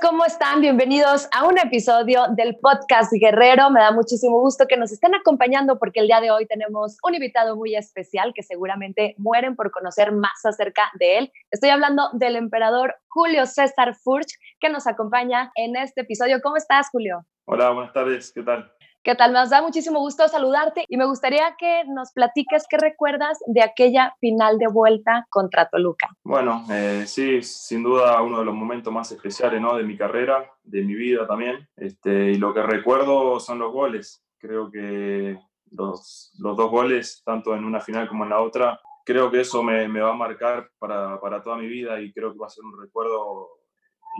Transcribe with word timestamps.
¿cómo 0.00 0.24
están? 0.24 0.60
Bienvenidos 0.60 1.28
a 1.32 1.46
un 1.46 1.58
episodio 1.58 2.26
del 2.30 2.56
podcast 2.56 3.12
Guerrero. 3.12 3.70
Me 3.70 3.80
da 3.80 3.90
muchísimo 3.90 4.38
gusto 4.40 4.66
que 4.66 4.76
nos 4.76 4.92
estén 4.92 5.14
acompañando 5.14 5.78
porque 5.78 6.00
el 6.00 6.06
día 6.06 6.20
de 6.20 6.30
hoy 6.30 6.46
tenemos 6.46 6.98
un 7.02 7.14
invitado 7.14 7.56
muy 7.56 7.74
especial 7.74 8.32
que 8.34 8.42
seguramente 8.42 9.14
mueren 9.18 9.56
por 9.56 9.70
conocer 9.70 10.12
más 10.12 10.44
acerca 10.44 10.90
de 10.98 11.18
él. 11.18 11.32
Estoy 11.50 11.70
hablando 11.70 12.10
del 12.12 12.36
emperador 12.36 12.96
Julio 13.08 13.46
César 13.46 13.94
Furch 13.94 14.30
que 14.60 14.68
nos 14.68 14.86
acompaña 14.86 15.50
en 15.54 15.74
este 15.76 16.02
episodio. 16.02 16.40
¿Cómo 16.42 16.56
estás, 16.56 16.90
Julio? 16.90 17.24
Hola, 17.46 17.70
buenas 17.70 17.92
tardes. 17.92 18.32
¿Qué 18.32 18.42
tal? 18.42 18.70
¿Qué 19.04 19.14
tal? 19.14 19.32
Nos 19.32 19.50
da 19.50 19.62
muchísimo 19.62 20.00
gusto 20.00 20.26
saludarte 20.28 20.84
y 20.88 20.96
me 20.96 21.06
gustaría 21.06 21.54
que 21.56 21.84
nos 21.86 22.12
platiques 22.12 22.66
qué 22.68 22.78
recuerdas 22.78 23.38
de 23.46 23.62
aquella 23.62 24.14
final 24.20 24.58
de 24.58 24.66
vuelta 24.66 25.24
contra 25.30 25.68
Toluca. 25.68 26.08
Bueno, 26.24 26.64
eh, 26.70 27.04
sí, 27.06 27.42
sin 27.42 27.84
duda 27.84 28.20
uno 28.22 28.40
de 28.40 28.44
los 28.44 28.54
momentos 28.54 28.92
más 28.92 29.10
especiales 29.12 29.60
¿no? 29.60 29.76
de 29.76 29.84
mi 29.84 29.96
carrera, 29.96 30.52
de 30.64 30.82
mi 30.82 30.94
vida 30.94 31.26
también. 31.28 31.68
Este, 31.76 32.32
y 32.32 32.34
lo 32.34 32.52
que 32.52 32.62
recuerdo 32.62 33.38
son 33.38 33.60
los 33.60 33.72
goles. 33.72 34.24
Creo 34.38 34.70
que 34.70 35.38
los, 35.70 36.32
dos 36.36 36.70
goles, 36.70 37.22
tanto 37.24 37.54
en 37.54 37.64
una 37.64 37.80
final 37.80 38.08
como 38.08 38.24
en 38.24 38.30
la 38.30 38.40
otra, 38.40 38.80
creo 39.04 39.30
que 39.30 39.40
eso 39.40 39.62
me, 39.62 39.88
me 39.88 40.00
va 40.00 40.10
a 40.10 40.16
marcar 40.16 40.70
para, 40.78 41.20
para, 41.20 41.40
toda 41.40 41.56
mi 41.56 41.68
vida 41.68 42.00
y 42.00 42.12
creo 42.12 42.32
que 42.32 42.38
va 42.38 42.46
a 42.46 42.50
ser 42.50 42.64
un 42.64 42.78
recuerdo 42.78 43.48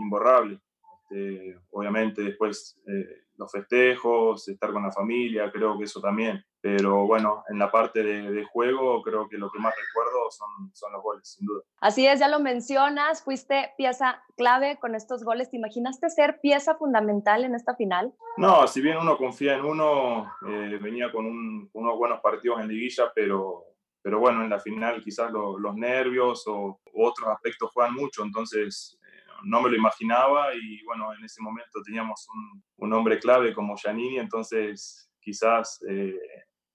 imborrable. 0.01 0.61
Este, 1.03 1.59
obviamente 1.71 2.21
después... 2.21 2.81
Eh, 2.87 3.28
los 3.39 3.51
festejos, 3.51 4.47
estar 4.47 4.71
con 4.71 4.83
la 4.83 4.91
familia, 4.91 5.49
creo 5.51 5.77
que 5.77 5.85
eso 5.85 6.01
también. 6.01 6.43
Pero 6.61 7.07
bueno, 7.07 7.43
en 7.49 7.57
la 7.57 7.71
parte 7.71 8.03
de, 8.03 8.43
juego, 8.51 9.01
creo 9.01 9.29
que 9.29 9.37
lo 9.37 9.49
que 9.49 9.59
más 9.59 9.73
recuerdo 9.73 10.29
son, 10.29 10.71
son 10.73 10.91
los 10.91 11.01
goles, 11.01 11.27
sin 11.29 11.47
duda. 11.47 11.63
Así 11.79 12.05
es, 12.05 12.19
ya 12.19 12.27
lo 12.27 12.41
mencionas, 12.41 13.23
fuiste 13.23 13.71
pieza 13.77 14.21
clave 14.35 14.77
con 14.79 14.93
estos 14.93 15.23
goles. 15.23 15.49
¿Te 15.49 15.57
imaginaste 15.57 16.09
ser 16.09 16.41
pieza 16.41 16.75
fundamental 16.75 17.45
en 17.45 17.55
esta 17.55 17.75
final? 17.75 18.13
No, 18.35 18.67
si 18.67 18.81
bien 18.81 18.97
uno 18.97 19.17
confía 19.17 19.55
en 19.55 19.63
uno, 19.63 20.33
eh, 20.47 20.77
venía 20.81 21.11
con 21.11 21.69
unos 21.71 21.97
buenos 21.97 22.19
partidos 22.19 22.59
en 22.59 22.67
liguilla, 22.67 23.09
pero, 23.15 23.63
pero 24.01 24.19
bueno, 24.19 24.43
en 24.43 24.49
la 24.49 24.59
final 24.59 25.01
quizás 25.01 25.31
los 25.31 25.75
nervios 25.75 26.45
o, 26.47 26.81
otros 26.93 27.29
aspectos 27.29 27.71
juegan 27.73 27.93
mucho, 27.93 28.23
entonces 28.23 28.98
no 29.43 29.61
me 29.61 29.69
lo 29.69 29.75
imaginaba 29.75 30.53
y 30.53 30.83
bueno, 30.83 31.13
en 31.13 31.23
ese 31.23 31.41
momento 31.41 31.81
teníamos 31.85 32.27
un, 32.33 32.63
un 32.77 32.93
hombre 32.93 33.19
clave 33.19 33.53
como 33.53 33.75
Giannini, 33.75 34.19
entonces 34.19 35.11
quizás 35.19 35.79
eh, 35.87 36.17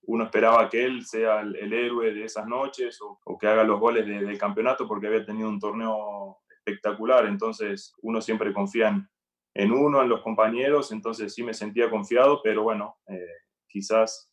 uno 0.06 0.24
esperaba 0.24 0.68
que 0.68 0.84
él 0.84 1.04
sea 1.04 1.40
el, 1.40 1.72
héroe 1.72 2.12
de 2.12 2.24
esas 2.24 2.46
noches 2.46 2.98
o, 3.00 3.38
que 3.38 3.46
haga 3.46 3.64
los 3.64 3.80
goles 3.80 4.06
del 4.06 4.38
campeonato 4.38 4.86
porque 4.86 5.06
había 5.06 5.24
tenido 5.24 5.48
un 5.48 5.58
torneo 5.58 6.38
espectacular, 6.50 7.26
entonces 7.26 7.94
uno 8.02 8.20
siempre 8.20 8.52
confía 8.52 9.08
en, 9.54 9.72
uno, 9.72 10.02
en 10.02 10.08
los 10.08 10.22
compañeros, 10.22 10.92
entonces 10.92 11.34
sí 11.34 11.42
me 11.42 11.54
sentía 11.54 11.90
confiado, 11.90 12.40
pero 12.42 12.62
bueno, 12.62 12.96
eh, 13.06 13.26
quizás 13.68 14.30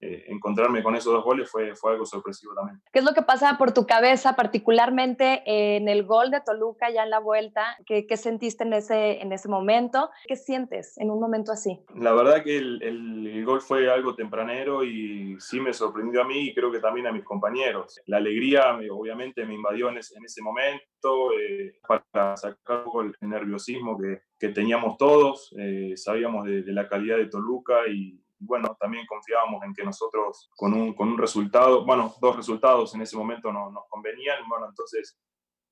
eh, 0.00 0.24
encontrarme 0.28 0.82
con 0.82 0.94
esos 0.94 1.12
dos 1.12 1.24
goles 1.24 1.50
fue, 1.50 1.74
fue 1.74 1.92
algo 1.92 2.04
sorpresivo 2.04 2.54
también. 2.54 2.80
¿Qué 2.92 2.98
es 2.98 3.04
lo 3.04 3.14
que 3.14 3.22
pasa 3.22 3.56
por 3.58 3.72
tu 3.72 3.86
cabeza, 3.86 4.36
particularmente 4.36 5.42
en 5.46 5.88
el 5.88 6.04
gol 6.04 6.30
de 6.30 6.40
Toluca 6.40 6.90
ya 6.90 7.04
en 7.04 7.10
la 7.10 7.20
vuelta? 7.20 7.76
¿Qué, 7.86 8.06
qué 8.06 8.16
sentiste 8.16 8.64
en 8.64 8.72
ese, 8.72 9.22
en 9.22 9.32
ese 9.32 9.48
momento? 9.48 10.10
¿Qué 10.26 10.36
sientes 10.36 10.98
en 10.98 11.10
un 11.10 11.20
momento 11.20 11.52
así? 11.52 11.80
La 11.94 12.12
verdad 12.12 12.42
que 12.42 12.56
el, 12.58 12.82
el, 12.82 13.44
gol 13.44 13.60
fue 13.60 13.90
algo 13.90 14.14
tempranero 14.14 14.84
y 14.84 15.36
sí 15.38 15.60
me 15.60 15.74
sorprendió 15.74 16.22
a 16.22 16.24
mí 16.24 16.48
y 16.48 16.54
creo 16.54 16.72
que 16.72 16.80
también 16.80 17.06
a 17.06 17.12
mis 17.12 17.24
compañeros. 17.24 18.00
La 18.06 18.16
alegría 18.16 18.78
obviamente 18.90 19.44
me 19.44 19.54
invadió 19.54 19.90
en 19.90 19.98
ese, 19.98 20.16
en 20.16 20.24
ese 20.24 20.42
momento 20.42 21.32
eh, 21.38 21.78
para 21.86 22.36
sacar 22.36 22.84
el 23.20 23.28
nerviosismo 23.28 23.98
que, 23.98 24.22
que 24.38 24.48
teníamos 24.48 24.96
todos. 24.96 25.54
Eh, 25.58 25.92
sabíamos 25.96 26.46
de, 26.46 26.62
de 26.62 26.72
la 26.72 26.88
calidad 26.88 27.18
de 27.18 27.26
Toluca 27.26 27.86
y, 27.88 28.23
bueno, 28.44 28.76
también 28.78 29.06
confiábamos 29.06 29.62
en 29.64 29.74
que 29.74 29.84
nosotros 29.84 30.50
con 30.56 30.72
un, 30.74 30.94
con 30.94 31.08
un 31.08 31.18
resultado, 31.18 31.84
bueno, 31.84 32.14
dos 32.20 32.36
resultados 32.36 32.94
en 32.94 33.02
ese 33.02 33.16
momento 33.16 33.52
no, 33.52 33.70
nos 33.70 33.84
convenían, 33.88 34.48
bueno, 34.48 34.66
entonces 34.68 35.18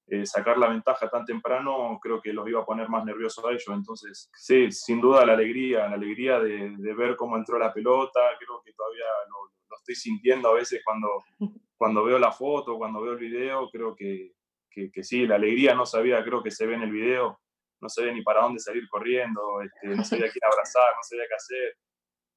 eh, 0.09 0.27
sacar 0.27 0.59
la 0.59 0.69
ventaja 0.69 1.09
tan 1.09 1.25
temprano 1.25 1.99
creo 2.03 2.21
que 2.21 2.33
los 2.33 2.49
iba 2.49 2.61
a 2.61 2.67
poner 2.67 2.89
más 2.89 3.05
nerviosos 3.05 3.45
a 3.45 3.51
ellos, 3.51 3.69
entonces 3.69 4.31
sí, 4.35 4.71
sin 4.73 5.01
duda 5.01 5.25
la 5.25 5.35
alegría, 5.35 5.89
la 5.89 5.95
alegría 5.95 6.41
de, 6.41 6.75
de 6.77 6.95
ver 6.95 7.17
cómo 7.17 7.37
entró 7.37 7.59
la 7.59 7.73
pelota, 7.73 8.21
creo 8.39 8.63
que 8.65 8.73
todavía 8.73 9.05
lo, 9.29 9.53
lo, 9.71 9.77
estoy 9.77 9.95
sintiendo 9.95 10.49
a 10.49 10.55
veces 10.55 10.83
cuando, 10.85 11.09
cuando 11.77 12.05
veo 12.05 12.19
la 12.19 12.33
foto, 12.33 12.77
cuando 12.79 13.01
veo 13.01 13.13
el 13.13 13.19
video, 13.19 13.71
creo 13.71 13.95
que, 13.95 14.33
que, 14.71 14.91
que 14.91 15.05
sí, 15.05 15.27
la 15.27 15.37
alegría 15.37 15.75
no 15.75 15.87
sabía, 15.87 16.23
creo 16.25 16.43
que 16.43 16.51
se 16.51 16.67
ve 16.67 16.75
en 16.75 16.83
el 16.83 16.91
video, 16.91 17.39
no 17.83 17.89
sabía 17.89 18.13
ni 18.13 18.23
para 18.23 18.43
dónde 18.43 18.61
salir 18.61 18.89
corriendo, 18.89 19.61
este, 19.61 19.89
no 19.89 20.05
sabía 20.05 20.31
quién 20.31 20.45
abrazar, 20.45 20.95
no 20.95 21.03
sabía 21.03 21.25
qué 21.29 21.35
hacer. 21.35 21.77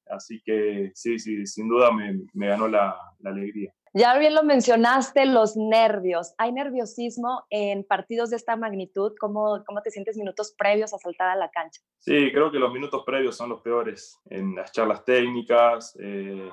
Así 0.08 0.40
que 0.44 0.92
sí, 0.94 1.18
sí, 1.18 1.46
sin 1.46 1.68
duda 1.68 1.90
me, 1.92 2.20
me 2.32 2.48
ganó 2.48 2.68
la, 2.68 2.96
la, 3.20 3.30
alegría. 3.30 3.72
Ya 3.92 4.16
bien 4.18 4.34
lo 4.34 4.42
mencionaste, 4.42 5.24
los 5.26 5.56
nervios. 5.56 6.34
¿Hay 6.38 6.52
nerviosismo 6.52 7.44
en 7.50 7.82
partidos 7.82 8.30
de 8.30 8.36
esta 8.36 8.56
magnitud? 8.56 9.12
¿Cómo, 9.18 9.62
¿Cómo 9.66 9.80
te 9.82 9.90
sientes 9.90 10.16
minutos 10.16 10.54
previos 10.56 10.92
a 10.92 10.98
saltar 10.98 11.30
a 11.30 11.36
la 11.36 11.50
cancha? 11.50 11.80
Sí, 11.98 12.30
creo 12.30 12.50
que 12.52 12.58
los 12.58 12.72
minutos 12.72 13.02
previos 13.04 13.36
son 13.36 13.48
los 13.48 13.62
peores 13.62 14.20
en 14.30 14.54
las 14.54 14.70
charlas 14.70 15.04
técnicas, 15.04 15.96
eh, 15.98 16.50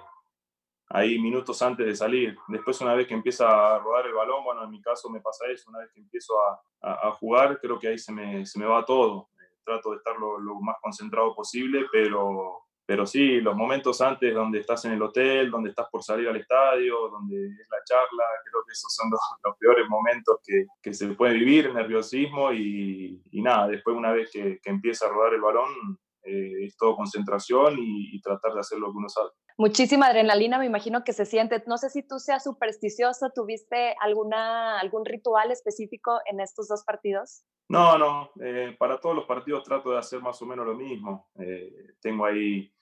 ahí 0.89 1.19
minutos 1.19 1.61
antes 1.61 1.85
de 1.85 1.95
salir. 1.95 2.35
Después, 2.47 2.79
una 2.81 2.93
vez 2.93 3.07
que 3.07 3.13
empieza 3.13 3.75
a 3.75 3.79
rodar 3.79 4.05
el 4.07 4.13
balón, 4.13 4.43
bueno, 4.45 4.63
en 4.63 4.69
mi 4.69 4.81
caso 4.81 5.09
me 5.09 5.19
pasa 5.19 5.45
eso, 5.51 5.69
una 5.69 5.79
vez 5.79 5.91
que 5.93 5.99
empiezo 5.99 6.33
a, 6.39 6.61
a, 6.81 7.07
a 7.09 7.11
jugar, 7.11 7.59
creo 7.59 7.77
que 7.77 7.89
ahí 7.89 7.97
se 7.97 8.11
me, 8.13 8.45
se 8.45 8.57
me 8.57 8.65
va 8.65 8.85
todo. 8.85 9.29
trato 9.65 9.91
de 9.91 9.97
estar 9.97 10.15
lo, 10.17 10.39
lo 10.39 10.55
más 10.61 10.77
concentrado 10.81 11.35
posible, 11.35 11.85
pero 11.91 12.63
pero 12.85 13.05
sí, 13.05 13.39
los 13.39 13.55
momentos 13.55 14.01
antes 14.01 14.33
donde 14.33 14.59
estás 14.59 14.83
en 14.85 14.93
el 14.93 15.01
hotel, 15.01 15.49
donde 15.49 15.69
estás 15.69 15.87
por 15.89 16.03
salir 16.03 16.27
al 16.27 16.35
estadio, 16.35 17.09
donde 17.09 17.45
es 17.45 17.67
la 17.69 17.77
charla, 17.85 18.23
creo 18.43 18.63
que 18.65 18.73
esos 18.73 18.93
son 18.93 19.09
los, 19.09 19.19
los 19.43 19.57
peores 19.57 19.87
momentos 19.87 20.37
que, 20.45 20.65
que, 20.81 20.93
se 20.93 21.07
puede 21.09 21.35
vivir, 21.35 21.73
nerviosismo 21.73 22.51
y, 22.51 23.21
y 23.31 23.41
nada, 23.41 23.67
después 23.67 23.95
una 23.95 24.11
vez 24.11 24.29
que, 24.31 24.59
que, 24.61 24.69
empieza 24.69 25.05
a 25.05 25.09
rodar 25.09 25.33
el 25.33 25.41
balón, 25.41 25.97
eh, 26.23 26.65
es 26.65 26.75
todo 26.75 26.95
concentración 26.95 27.77
y, 27.79 28.15
y, 28.15 28.21
tratar 28.21 28.53
de 28.53 28.59
hacer 28.59 28.79
lo 28.79 28.87
que 28.91 28.97
uno 28.97 29.09
sabe. 29.09 29.29
Muchísima 29.57 30.07
adrenalina, 30.07 30.57
me 30.57 30.65
imagino 30.65 31.03
que 31.03 31.13
se 31.13 31.25
siente. 31.25 31.63
No 31.67 31.77
sé 31.77 31.89
si 31.89 32.01
tú 32.01 32.19
seas 32.19 32.43
supersticioso, 32.43 33.29
¿tuviste 33.35 33.95
alguna, 34.01 34.79
algún 34.79 35.05
ritual 35.05 35.51
específico 35.51 36.19
en 36.25 36.39
estos 36.39 36.67
dos 36.67 36.83
partidos? 36.83 37.43
No, 37.69 37.97
no, 37.97 38.31
eh, 38.41 38.75
para 38.77 38.99
todos 38.99 39.15
los 39.15 39.25
partidos 39.25 39.63
trato 39.63 39.91
de 39.91 39.99
hacer 39.99 40.21
más 40.21 40.41
o 40.41 40.45
menos 40.45 40.65
lo 40.65 40.75
mismo. 40.75 41.29
Eh, 41.39 41.93
tengo 42.01 42.25
ahí 42.25 42.72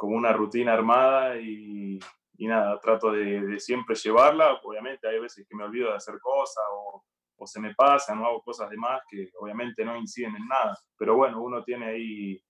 como 0.00 0.16
una 0.16 0.32
rutina 0.32 0.72
armada 0.72 1.36
y, 1.36 1.98
y 2.38 2.46
nada, 2.46 2.80
trato 2.80 3.12
de, 3.12 3.42
de, 3.42 3.60
siempre 3.60 3.94
llevarla. 3.94 4.58
Obviamente 4.64 5.06
hay 5.06 5.20
veces 5.20 5.46
que 5.46 5.54
me 5.54 5.64
olvido 5.64 5.90
de 5.90 5.96
hacer 5.96 6.18
cosas 6.18 6.64
o, 6.72 7.04
o 7.36 7.46
se 7.46 7.60
me 7.60 7.74
pasan 7.74 8.18
o 8.18 8.26
hago 8.26 8.40
cosas 8.40 8.70
de 8.70 8.78
más 8.78 9.02
que 9.10 9.28
obviamente 9.38 9.84
no 9.84 9.94
inciden 9.98 10.34
en 10.36 10.48
nada. 10.48 10.74
Pero 10.96 11.16
bueno, 11.16 11.42
uno 11.42 11.62
tiene 11.62 11.84
ahí 11.84 12.42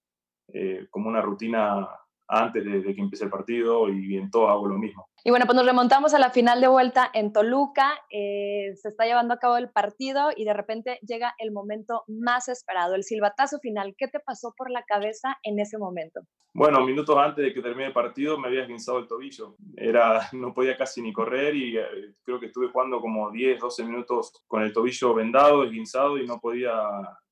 eh, 0.54 0.86
como 0.90 1.08
una 1.08 1.20
rutina 1.20 1.88
antes 2.30 2.64
de, 2.64 2.80
de, 2.80 2.94
que 2.94 3.00
empiece 3.00 3.24
el 3.24 3.30
partido 3.30 3.88
y 3.88 4.16
en 4.16 4.30
todo 4.30 4.48
hago 4.48 4.68
lo 4.68 4.78
mismo. 4.78 5.10
Y 5.22 5.30
bueno, 5.30 5.44
pues 5.44 5.56
nos 5.56 5.66
remontamos 5.66 6.14
a 6.14 6.18
la 6.18 6.30
final 6.30 6.62
de 6.62 6.68
vuelta 6.68 7.10
en 7.12 7.32
Toluca, 7.32 7.92
eh, 8.10 8.74
se 8.76 8.88
está 8.88 9.04
llevando 9.04 9.34
a 9.34 9.38
cabo 9.38 9.58
el 9.58 9.68
partido 9.68 10.30
y 10.34 10.44
de 10.46 10.54
repente 10.54 10.98
llega 11.06 11.34
el 11.38 11.52
momento 11.52 12.04
más 12.08 12.48
esperado, 12.48 12.94
el 12.94 13.04
silbatazo 13.04 13.58
final. 13.58 13.94
¿Qué 13.98 14.08
te 14.08 14.20
pasó 14.20 14.54
por 14.56 14.70
la 14.70 14.82
cabeza 14.84 15.36
en 15.42 15.60
ese 15.60 15.76
momento? 15.76 16.22
Bueno, 16.54 16.84
minutos 16.84 17.16
antes 17.18 17.44
de 17.44 17.52
que 17.52 17.60
termine 17.60 17.88
el 17.88 17.92
partido 17.92 18.38
me 18.38 18.48
había 18.48 18.62
esguinzado 18.62 18.98
el 18.98 19.06
tobillo. 19.06 19.56
Era, 19.76 20.28
no 20.32 20.54
podía 20.54 20.76
casi 20.76 21.02
ni 21.02 21.12
correr 21.12 21.54
y 21.54 21.76
eh, 21.76 22.14
creo 22.22 22.40
que 22.40 22.46
estuve 22.46 22.68
jugando 22.68 23.00
como 23.00 23.30
10, 23.30 23.60
12 23.60 23.84
minutos 23.84 24.32
con 24.46 24.62
el 24.62 24.72
tobillo 24.72 25.12
vendado, 25.12 25.64
esguinzado 25.64 26.16
y 26.16 26.26
no 26.26 26.40
podía 26.40 26.72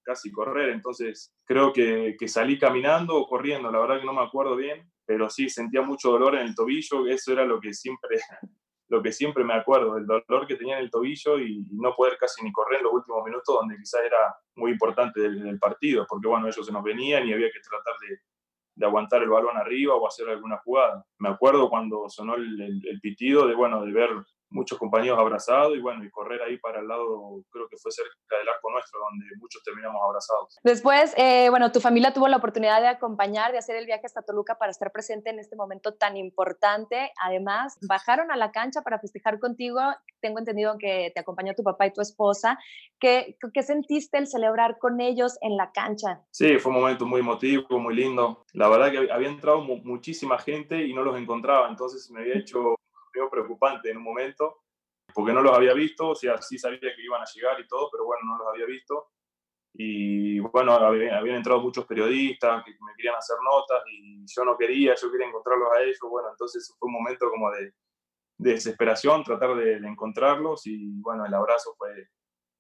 casi 0.09 0.33
correr, 0.33 0.71
entonces 0.71 1.35
creo 1.45 1.71
que, 1.71 2.17
salí 2.29 2.59
caminando 2.59 3.15
o 3.15 3.29
corriendo, 3.29 3.71
la 3.71 3.79
verdad 3.79 4.01
que 4.01 4.07
no 4.07 4.15
me 4.15 4.23
acuerdo 4.23 4.57
bien, 4.57 4.91
pero 5.05 5.29
sí 5.29 5.51
sentía 5.51 5.83
mucho 5.83 6.11
dolor 6.11 6.35
en 6.37 6.47
el 6.47 6.55
tobillo, 6.55 7.07
eso 7.07 7.33
era 7.33 7.45
lo 7.45 7.61
que 7.61 7.75
siempre, 7.75 8.17
lo 8.89 9.03
que 9.03 9.13
siempre 9.13 9.45
me 9.45 9.53
acuerdo, 9.53 9.99
el 9.99 10.07
dolor 10.07 10.47
que 10.47 10.57
tenía 10.57 10.79
en 10.79 10.85
el 10.85 10.91
tobillo 10.91 11.39
y, 11.39 11.63
no 11.73 11.95
poder 11.95 12.17
casi 12.17 12.43
ni 12.43 12.51
correr 12.51 12.79
en 12.79 12.85
los 12.85 12.95
últimos 12.95 13.23
minutos, 13.23 13.55
donde 13.55 13.77
quizás 13.77 14.01
era 14.03 14.35
muy 14.57 14.71
importante 14.71 15.21
del, 15.21 15.59
partido, 15.59 16.07
porque 16.09 16.27
bueno, 16.27 16.49
ellos 16.49 16.65
se 16.65 16.73
nos 16.73 16.83
venían 16.83 17.29
y 17.29 17.35
había 17.35 17.51
que 17.51 17.61
tratar 17.61 17.95
de, 18.09 18.87
aguantar 18.87 19.23
el 19.23 19.29
balón 19.29 19.59
arriba 19.59 19.95
o 19.95 20.07
hacer 20.07 20.27
alguna 20.31 20.57
jugada. 20.65 21.05
Me 21.19 21.29
acuerdo 21.29 21.69
cuando 21.69 22.09
sonó 22.09 22.37
el, 22.37 22.59
el, 22.59 22.81
el, 22.89 23.01
pitido 23.01 23.47
de, 23.47 23.55
bueno, 23.55 23.85
de 23.85 23.93
ver 23.93 24.11
muchos 24.51 24.79
compañeros 24.79 25.19
abrazados 25.19 25.77
y 25.77 25.81
bueno, 25.81 26.05
y 26.05 26.11
correr 26.11 26.41
ahí 26.43 26.59
para 26.59 26.81
el 26.81 26.89
lado, 26.89 27.43
creo 27.51 27.69
que 27.69 27.77
fue 27.77 27.91
cerca 27.93 28.11
del 28.39 28.49
arco 28.49 28.71
nuestro, 28.71 29.01
donde 29.01 29.27
muchos 29.39 29.63
terminamos 29.63 30.01
abrazados. 30.03 30.59
Después, 30.63 31.15
eh, 31.17 31.49
bueno, 31.51 31.71
tu 31.73 31.81
familia 31.81 32.13
tuvo 32.13 32.29
la 32.29 32.39
oportunidad 32.39 32.81
de 32.81 32.89
acompañar, 32.89 33.53
de 33.53 33.59
hacer 33.59 33.77
el 33.77 33.87
viaje 33.87 34.07
hasta 34.07 34.23
Toluca 34.23 34.57
para 34.57 34.71
estar 34.71 34.91
presente 34.93 35.31
en 35.31 35.39
este 35.39 35.57
momento 35.57 35.95
tan 35.95 36.17
importante. 36.17 37.13
Además, 37.23 37.79
bajaron 37.87 38.31
a 38.31 38.37
la 38.37 38.51
cancha 38.53 38.83
para 38.83 38.99
festejar 38.99 39.39
contigo. 39.39 39.81
Tengo 40.21 40.39
entendido 40.39 40.77
que 40.79 41.13
te 41.15 41.21
acompañó 41.21 41.55
tu 41.55 41.63
papá 41.63 41.87
y 41.87 41.93
tu 41.93 42.01
esposa. 42.01 42.59
¿Qué, 42.99 43.37
qué 43.53 43.63
sentiste 43.63 44.19
el 44.19 44.27
celebrar 44.27 44.79
con 44.79 45.01
ellos 45.01 45.39
en 45.41 45.57
la 45.57 45.73
cancha? 45.73 46.23
Sí, 46.31 46.59
fue 46.59 46.73
un 46.73 46.81
momento 46.81 47.07
muy 47.07 47.21
emotivo, 47.21 47.79
muy 47.79 47.95
lindo. 47.95 48.45
La 48.53 48.69
verdad 48.69 48.91
que 48.91 49.13
había 49.13 49.29
entrado 49.29 49.61
muchísima 49.61 50.39
gente 50.39 50.85
y 50.85 50.95
no 50.95 51.03
los 51.03 51.17
encontraba, 51.19 51.69
entonces 51.69 52.11
me 52.11 52.21
había 52.21 52.39
hecho 52.39 52.77
preocupante 53.31 53.91
en 53.91 53.97
un 53.97 54.05
momento, 54.05 54.63
porque 55.15 55.33
no 55.33 55.43
los 55.43 55.57
había 55.57 55.75
visto, 55.75 56.11
o 56.11 56.15
sea, 56.15 56.41
sí 56.41 56.59
sabía 56.59 56.79
que 56.81 57.03
iban 57.03 57.23
a 57.23 57.27
llegar 57.35 57.59
y 57.61 57.67
todo, 57.67 57.89
pero 57.91 58.05
bueno, 58.05 58.23
no 58.27 58.39
los 58.39 58.49
había 58.49 58.67
visto. 58.67 59.09
Y 59.75 60.41
bueno, 60.41 60.73
habían, 60.73 61.27
entrado 61.29 61.61
muchos 61.61 61.87
periodistas 61.87 62.65
que 62.65 62.73
me 62.73 62.95
querían 62.97 63.15
hacer 63.15 63.37
notas 63.45 63.83
y 63.93 64.25
yo 64.27 64.45
no 64.45 64.57
quería, 64.57 64.95
yo 64.95 65.11
quería 65.11 65.29
encontrarlos 65.29 65.69
a 65.77 65.83
ellos. 65.83 65.99
Bueno, 66.03 66.31
entonces 66.31 66.75
fue 66.79 66.87
un 66.87 66.95
momento 66.95 67.31
como 67.31 67.51
de, 67.51 67.73
desesperación, 68.39 69.25
tratar 69.25 69.57
de, 69.57 69.77
encontrarlos 69.77 70.67
y 70.67 71.01
bueno, 71.01 71.27
el 71.27 71.35
abrazo 71.35 71.75
fue, 71.77 72.09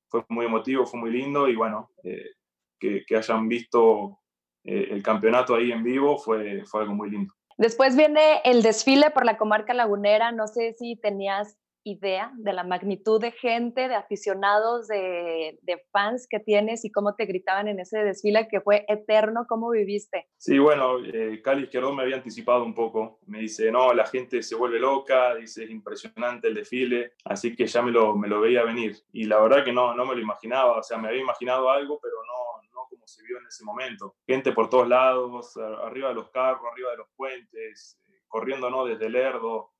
fue 0.08 0.24
muy 0.28 0.46
emotivo, 0.46 0.86
fue 0.86 1.00
muy 1.00 1.10
lindo 1.10 1.48
y 1.48 1.56
bueno, 1.56 1.90
eh, 2.02 2.32
que, 2.78 3.04
hayan 3.16 3.48
visto 3.48 4.20
eh, 4.64 4.88
el 4.90 5.02
campeonato 5.02 5.54
ahí 5.54 5.72
en 5.72 5.82
vivo 5.82 6.18
fue, 6.18 6.64
fue 6.66 6.82
algo 6.82 6.94
muy 6.94 7.10
lindo. 7.10 7.34
Después 7.58 7.96
viene 7.96 8.40
el 8.44 8.62
desfile 8.62 9.10
por 9.10 9.24
la 9.24 9.36
comarca 9.36 9.74
lagunera. 9.74 10.30
No 10.30 10.46
sé 10.46 10.74
si 10.78 10.94
tenías 10.94 11.58
idea 11.82 12.30
de 12.36 12.52
la 12.52 12.62
magnitud 12.62 13.20
de 13.20 13.32
gente, 13.32 13.88
de 13.88 13.94
aficionados, 13.94 14.86
de, 14.88 15.58
fans 15.90 16.26
que 16.28 16.38
tienes 16.38 16.84
y 16.84 16.92
cómo 16.92 17.14
te 17.14 17.24
gritaban 17.24 17.66
en 17.66 17.80
ese 17.80 17.98
desfile 17.98 18.46
que 18.48 18.60
fue 18.60 18.84
eterno. 18.88 19.44
¿Cómo 19.48 19.70
viviste? 19.70 20.28
Sí, 20.36 20.58
bueno, 20.58 20.98
eh, 21.04 21.40
Cali 21.42 21.64
Izquierdo 21.64 21.92
me 21.92 22.02
había 22.02 22.16
anticipado 22.16 22.64
un 22.64 22.74
poco. 22.74 23.18
Me 23.26 23.40
dice, 23.40 23.72
no, 23.72 23.92
la 23.92 24.06
gente 24.06 24.42
se 24.42 24.54
vuelve 24.54 24.78
loca, 24.78 25.34
dice, 25.34 25.64
es 25.64 25.70
impresionante 25.70 26.48
el 26.48 26.54
desfile, 26.54 27.12
así 27.24 27.56
que 27.56 27.66
ya 27.66 27.82
me 27.82 27.90
lo, 27.90 28.14
me 28.14 28.28
lo 28.28 28.40
veía 28.40 28.62
venir. 28.62 28.96
Y 29.12 29.24
la 29.24 29.40
verdad 29.40 29.64
que 29.64 29.72
no, 29.72 29.94
no 29.94 30.04
me 30.04 30.14
lo 30.14 30.20
imaginaba, 30.20 30.78
o 30.78 30.82
sea, 30.82 30.98
me 30.98 31.08
había 31.08 31.22
imaginado 31.22 31.70
algo, 31.70 31.98
pero 32.00 32.14
no, 32.24 32.67
se 33.08 33.22
vio 33.24 33.38
en 33.38 33.46
ese 33.46 33.64
momento. 33.64 34.16
Gente 34.26 34.52
por 34.52 34.68
todos 34.68 34.88
lados, 34.88 35.56
arriba 35.56 36.10
de 36.10 36.14
los 36.14 36.30
carros, 36.30 36.62
arriba 36.70 36.90
de 36.90 36.98
los 36.98 37.08
puentes, 37.16 38.00
eh, 38.06 38.22
corriendo 38.26 38.70
¿no? 38.70 38.84
desde 38.84 39.08
Lerdo, 39.08 39.72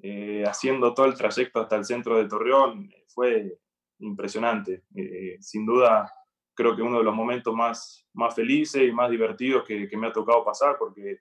eh, 0.00 0.44
haciendo 0.46 0.92
todo 0.92 1.06
el 1.06 1.14
trayecto 1.14 1.60
hasta 1.60 1.76
el 1.76 1.84
centro 1.84 2.16
de 2.16 2.28
Torreón. 2.28 2.90
Fue 3.08 3.58
impresionante. 4.00 4.84
Eh, 4.94 5.36
sin 5.40 5.64
duda, 5.64 6.12
creo 6.54 6.76
que 6.76 6.82
uno 6.82 6.98
de 6.98 7.04
los 7.04 7.14
momentos 7.14 7.54
más, 7.54 8.06
más 8.12 8.34
felices 8.34 8.82
y 8.82 8.92
más 8.92 9.10
divertidos 9.10 9.64
que 9.64 9.96
me 9.96 10.08
ha 10.08 10.12
tocado 10.12 10.44
pasar, 10.44 10.76
porque 10.78 11.20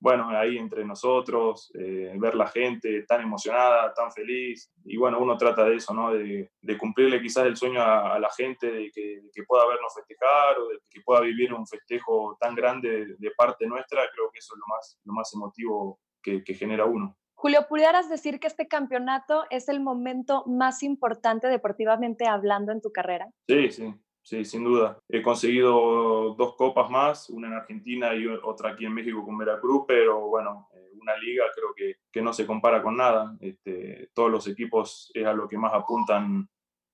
bueno, 0.00 0.30
ahí 0.30 0.56
entre 0.56 0.84
nosotros, 0.84 1.70
eh, 1.78 2.14
ver 2.18 2.34
la 2.34 2.46
gente 2.46 3.04
tan 3.06 3.20
emocionada, 3.20 3.92
tan 3.92 4.10
feliz. 4.10 4.72
Y 4.84 4.96
bueno, 4.96 5.20
uno 5.20 5.36
trata 5.36 5.64
de 5.64 5.76
eso, 5.76 5.92
¿no? 5.92 6.12
De, 6.12 6.50
cumplirle 6.78 7.20
quizás 7.20 7.44
el 7.44 7.56
sueño 7.56 7.82
a, 7.82 8.18
la 8.18 8.30
gente 8.30 8.70
de 8.70 8.90
que, 8.90 9.20
pueda 9.46 9.66
vernos 9.66 9.92
festejar 9.94 10.58
o 10.58 10.68
de 10.68 10.78
que 10.88 11.00
pueda 11.02 11.20
vivir 11.20 11.52
un 11.52 11.66
festejo 11.66 12.36
tan 12.40 12.54
grande 12.54 13.14
de, 13.18 13.30
parte 13.36 13.66
nuestra. 13.66 14.02
Creo 14.12 14.30
que 14.32 14.38
eso 14.38 14.54
es 14.54 14.58
lo 14.58 14.66
más, 14.74 15.00
lo 15.04 15.12
más 15.12 15.34
emotivo 15.34 16.00
que, 16.22 16.42
que 16.42 16.54
genera 16.54 16.86
uno. 16.86 17.16
Julio, 17.34 17.66
¿pudieras 17.68 18.08
decir 18.08 18.38
que 18.38 18.46
este 18.46 18.68
campeonato 18.68 19.44
es 19.50 19.68
el 19.68 19.80
momento 19.80 20.44
más 20.46 20.82
importante 20.82 21.48
deportivamente 21.48 22.26
hablando 22.26 22.72
en 22.72 22.80
tu 22.80 22.92
carrera? 22.92 23.30
Sí, 23.46 23.70
sí, 23.70 23.94
Sí, 24.22 24.44
sin 24.44 24.64
duda. 24.64 24.98
He 25.08 25.22
conseguido 25.22 26.34
dos 26.34 26.54
copas 26.56 26.90
más, 26.90 27.30
una 27.30 27.48
en 27.48 27.54
Argentina 27.54 28.14
y 28.14 28.26
otra 28.26 28.70
aquí 28.70 28.84
en 28.84 28.94
México 28.94 29.24
con 29.24 29.38
Veracruz, 29.38 29.84
pero 29.88 30.28
bueno, 30.28 30.68
eh, 30.74 30.90
una 31.00 31.16
liga 31.16 31.44
creo 31.54 31.74
que, 31.74 31.96
que 32.12 32.22
no 32.22 32.32
se 32.32 32.46
compara 32.46 32.82
con 32.82 32.96
nada. 32.96 33.36
Este, 33.40 34.10
todos 34.14 34.30
los 34.30 34.46
equipos 34.46 35.10
es 35.14 35.26
a 35.26 35.32
lo 35.32 35.48
que 35.48 35.58
más 35.58 35.72
apuntan 35.72 36.48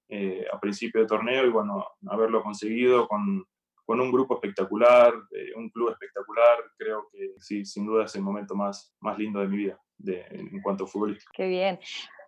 eh, 0.08 0.46
a 0.52 0.60
principio 0.60 1.00
de 1.00 1.06
torneo 1.06 1.44
y 1.44 1.50
bueno, 1.50 1.84
haberlo 2.08 2.42
conseguido 2.42 3.08
con, 3.08 3.44
con 3.84 4.00
un 4.00 4.12
grupo 4.12 4.34
espectacular, 4.34 5.12
eh, 5.32 5.52
un 5.56 5.68
club 5.70 5.90
espectacular, 5.90 6.58
creo 6.78 7.08
que 7.10 7.34
sí, 7.38 7.64
sin 7.64 7.86
duda 7.86 8.04
es 8.04 8.14
el 8.14 8.22
momento 8.22 8.54
más, 8.54 8.94
más 9.00 9.18
lindo 9.18 9.40
de 9.40 9.48
mi 9.48 9.56
vida 9.56 9.80
de, 9.98 10.24
en 10.30 10.62
cuanto 10.62 10.84
a 10.84 10.86
fútbol. 10.86 11.18
Qué 11.32 11.48
bien. 11.48 11.78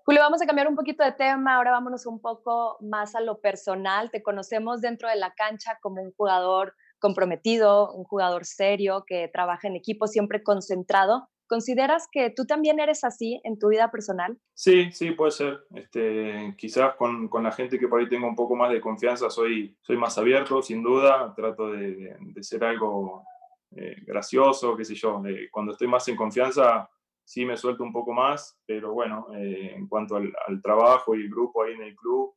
Julio, 0.08 0.22
vamos 0.22 0.40
a 0.40 0.46
cambiar 0.46 0.68
un 0.68 0.74
poquito 0.74 1.04
de 1.04 1.12
tema, 1.12 1.56
ahora 1.56 1.70
vámonos 1.70 2.06
un 2.06 2.18
poco 2.18 2.78
más 2.80 3.14
a 3.14 3.20
lo 3.20 3.42
personal. 3.42 4.10
Te 4.10 4.22
conocemos 4.22 4.80
dentro 4.80 5.06
de 5.06 5.16
la 5.16 5.34
cancha 5.34 5.78
como 5.82 6.00
un 6.00 6.12
jugador 6.12 6.72
comprometido, 6.98 7.92
un 7.92 8.04
jugador 8.04 8.46
serio 8.46 9.04
que 9.06 9.28
trabaja 9.30 9.68
en 9.68 9.76
equipo, 9.76 10.06
siempre 10.06 10.42
concentrado. 10.42 11.28
¿Consideras 11.46 12.08
que 12.10 12.30
tú 12.30 12.46
también 12.46 12.80
eres 12.80 13.04
así 13.04 13.38
en 13.44 13.58
tu 13.58 13.68
vida 13.68 13.90
personal? 13.90 14.38
Sí, 14.54 14.90
sí, 14.92 15.10
puede 15.10 15.32
ser. 15.32 15.58
Este, 15.74 16.54
quizás 16.56 16.94
con, 16.96 17.28
con 17.28 17.42
la 17.42 17.52
gente 17.52 17.78
que 17.78 17.86
por 17.86 18.00
ahí 18.00 18.08
tengo 18.08 18.28
un 18.28 18.34
poco 18.34 18.56
más 18.56 18.72
de 18.72 18.80
confianza 18.80 19.28
soy, 19.28 19.76
soy 19.82 19.98
más 19.98 20.16
abierto, 20.16 20.62
sin 20.62 20.82
duda. 20.82 21.34
Trato 21.36 21.70
de, 21.72 22.16
de, 22.18 22.42
ser 22.42 22.64
algo 22.64 23.24
eh, 23.72 23.96
gracioso, 24.06 24.74
qué 24.74 24.86
sé 24.86 24.94
yo. 24.94 25.20
Eh, 25.26 25.50
cuando 25.50 25.72
estoy 25.72 25.86
más 25.86 26.08
en 26.08 26.16
confianza, 26.16 26.88
sí 27.28 27.44
me 27.44 27.58
suelto 27.58 27.84
un 27.84 27.92
poco 27.92 28.14
más, 28.14 28.58
pero 28.66 28.94
bueno, 28.94 29.26
eh, 29.34 29.74
en 29.76 29.86
cuanto 29.86 30.16
al, 30.16 30.32
trabajo 30.62 31.14
y 31.14 31.28
grupo 31.28 31.62
ahí 31.62 31.74
en 31.74 31.82
el 31.82 31.94
club, 31.94 32.34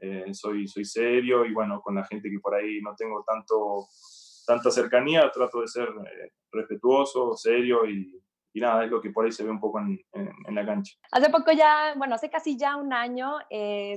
eh, 0.00 0.32
soy, 0.32 0.68
soy 0.68 0.84
serio 0.84 1.44
y 1.44 1.52
bueno, 1.52 1.80
con 1.82 1.96
la 1.96 2.04
gente 2.04 2.30
que 2.30 2.38
por 2.38 2.54
ahí 2.54 2.80
no 2.80 2.94
tengo 2.96 3.24
tanto, 3.26 3.88
tanta 4.46 4.70
cercanía, 4.70 5.28
trato 5.32 5.60
de 5.60 5.66
ser 5.66 5.88
eh, 5.88 6.30
respetuoso, 6.52 7.36
serio 7.36 7.84
y, 7.84 8.22
y, 8.52 8.60
nada, 8.60 8.84
es 8.84 8.92
lo 8.92 9.00
que 9.00 9.10
por 9.10 9.24
ahí 9.24 9.32
se 9.32 9.42
ve 9.42 9.50
un 9.50 9.58
poco 9.58 9.80
en, 9.80 9.98
en, 10.12 10.54
la 10.54 10.64
cancha. 10.64 10.94
Hace 11.10 11.30
poco 11.30 11.50
ya, 11.50 11.94
bueno, 11.96 12.14
hace 12.14 12.30
casi 12.30 12.56
ya 12.56 12.76
un 12.76 12.92
año, 12.92 13.38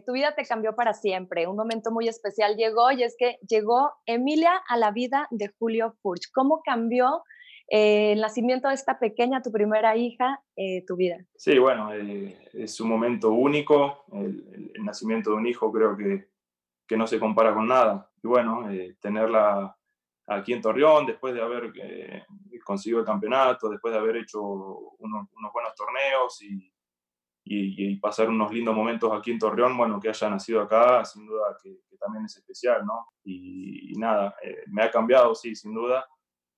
tu 0.08 0.12
vida 0.12 0.34
te 0.34 0.46
cambió 0.46 0.76
para 0.76 0.96
siempre, 0.96 1.46
un 1.46 1.56
momento 1.56 1.92
muy 1.92 2.08
especial 2.08 2.56
llegó 2.56 2.92
y 2.92 3.04
es 3.04 3.16
que 3.16 3.38
llegó 3.48 3.92
Emilia 4.08 4.60
a 4.68 4.76
la 4.76 4.90
vida 4.90 5.28
de 5.30 5.54
Julio 5.60 5.94
Furch. 6.02 6.32
¿Cómo 6.34 6.64
cambió? 6.64 7.22
Eh, 7.74 8.12
el 8.12 8.20
nacimiento 8.20 8.68
de 8.68 8.74
esta 8.74 9.00
pequeña, 9.00 9.42
tu 9.42 9.50
primera 9.50 9.96
hija, 9.96 10.44
eh, 10.58 10.84
tu 10.86 10.98
vida. 10.98 11.26
Sí, 11.38 11.58
bueno, 11.58 11.94
eh, 11.94 12.38
es 12.52 12.82
un 12.82 12.90
momento 12.90 13.32
único. 13.32 14.04
El, 14.12 14.74
nacimiento 14.84 15.30
de 15.30 15.36
un 15.38 15.48
hijo 15.48 15.72
creo 15.72 15.96
que, 15.96 16.28
que, 16.86 16.98
no 16.98 17.08
se 17.08 17.18
compara 17.18 17.54
con 17.54 17.68
nada. 17.68 18.12
Y 18.22 18.28
bueno, 18.28 18.68
tenerla 19.00 19.74
aquí 20.28 20.52
en 20.52 20.62
Torreón, 20.62 21.06
después 21.06 21.34
de 21.34 21.42
haber 21.42 21.72
conseguido 22.66 23.00
el 23.00 23.06
campeonato, 23.06 23.70
después 23.70 23.94
de 23.94 24.00
haber 24.00 24.18
hecho 24.18 24.42
unos, 24.42 25.30
buenos 25.54 25.74
torneos 25.74 26.42
y, 26.42 26.74
y, 27.46 27.96
pasar 28.02 28.28
unos 28.28 28.52
lindos 28.52 28.76
momentos 28.76 29.14
aquí 29.14 29.32
en 29.32 29.40
Torreón, 29.40 29.78
bueno, 29.78 29.98
que 29.98 30.10
haya 30.10 30.30
nacido 30.30 30.60
acá, 30.60 31.06
sin 31.06 31.26
duda 31.26 31.56
que, 31.64 31.78
también 31.98 32.26
es 32.26 32.36
especial, 32.36 32.86
¿no? 32.86 33.14
Y 33.24 33.94
nada, 33.96 34.36
me 34.68 34.82
ha 34.82 34.92
cambiado, 34.92 35.36
sí, 35.36 35.56
sin 35.56 35.74
duda 35.74 36.06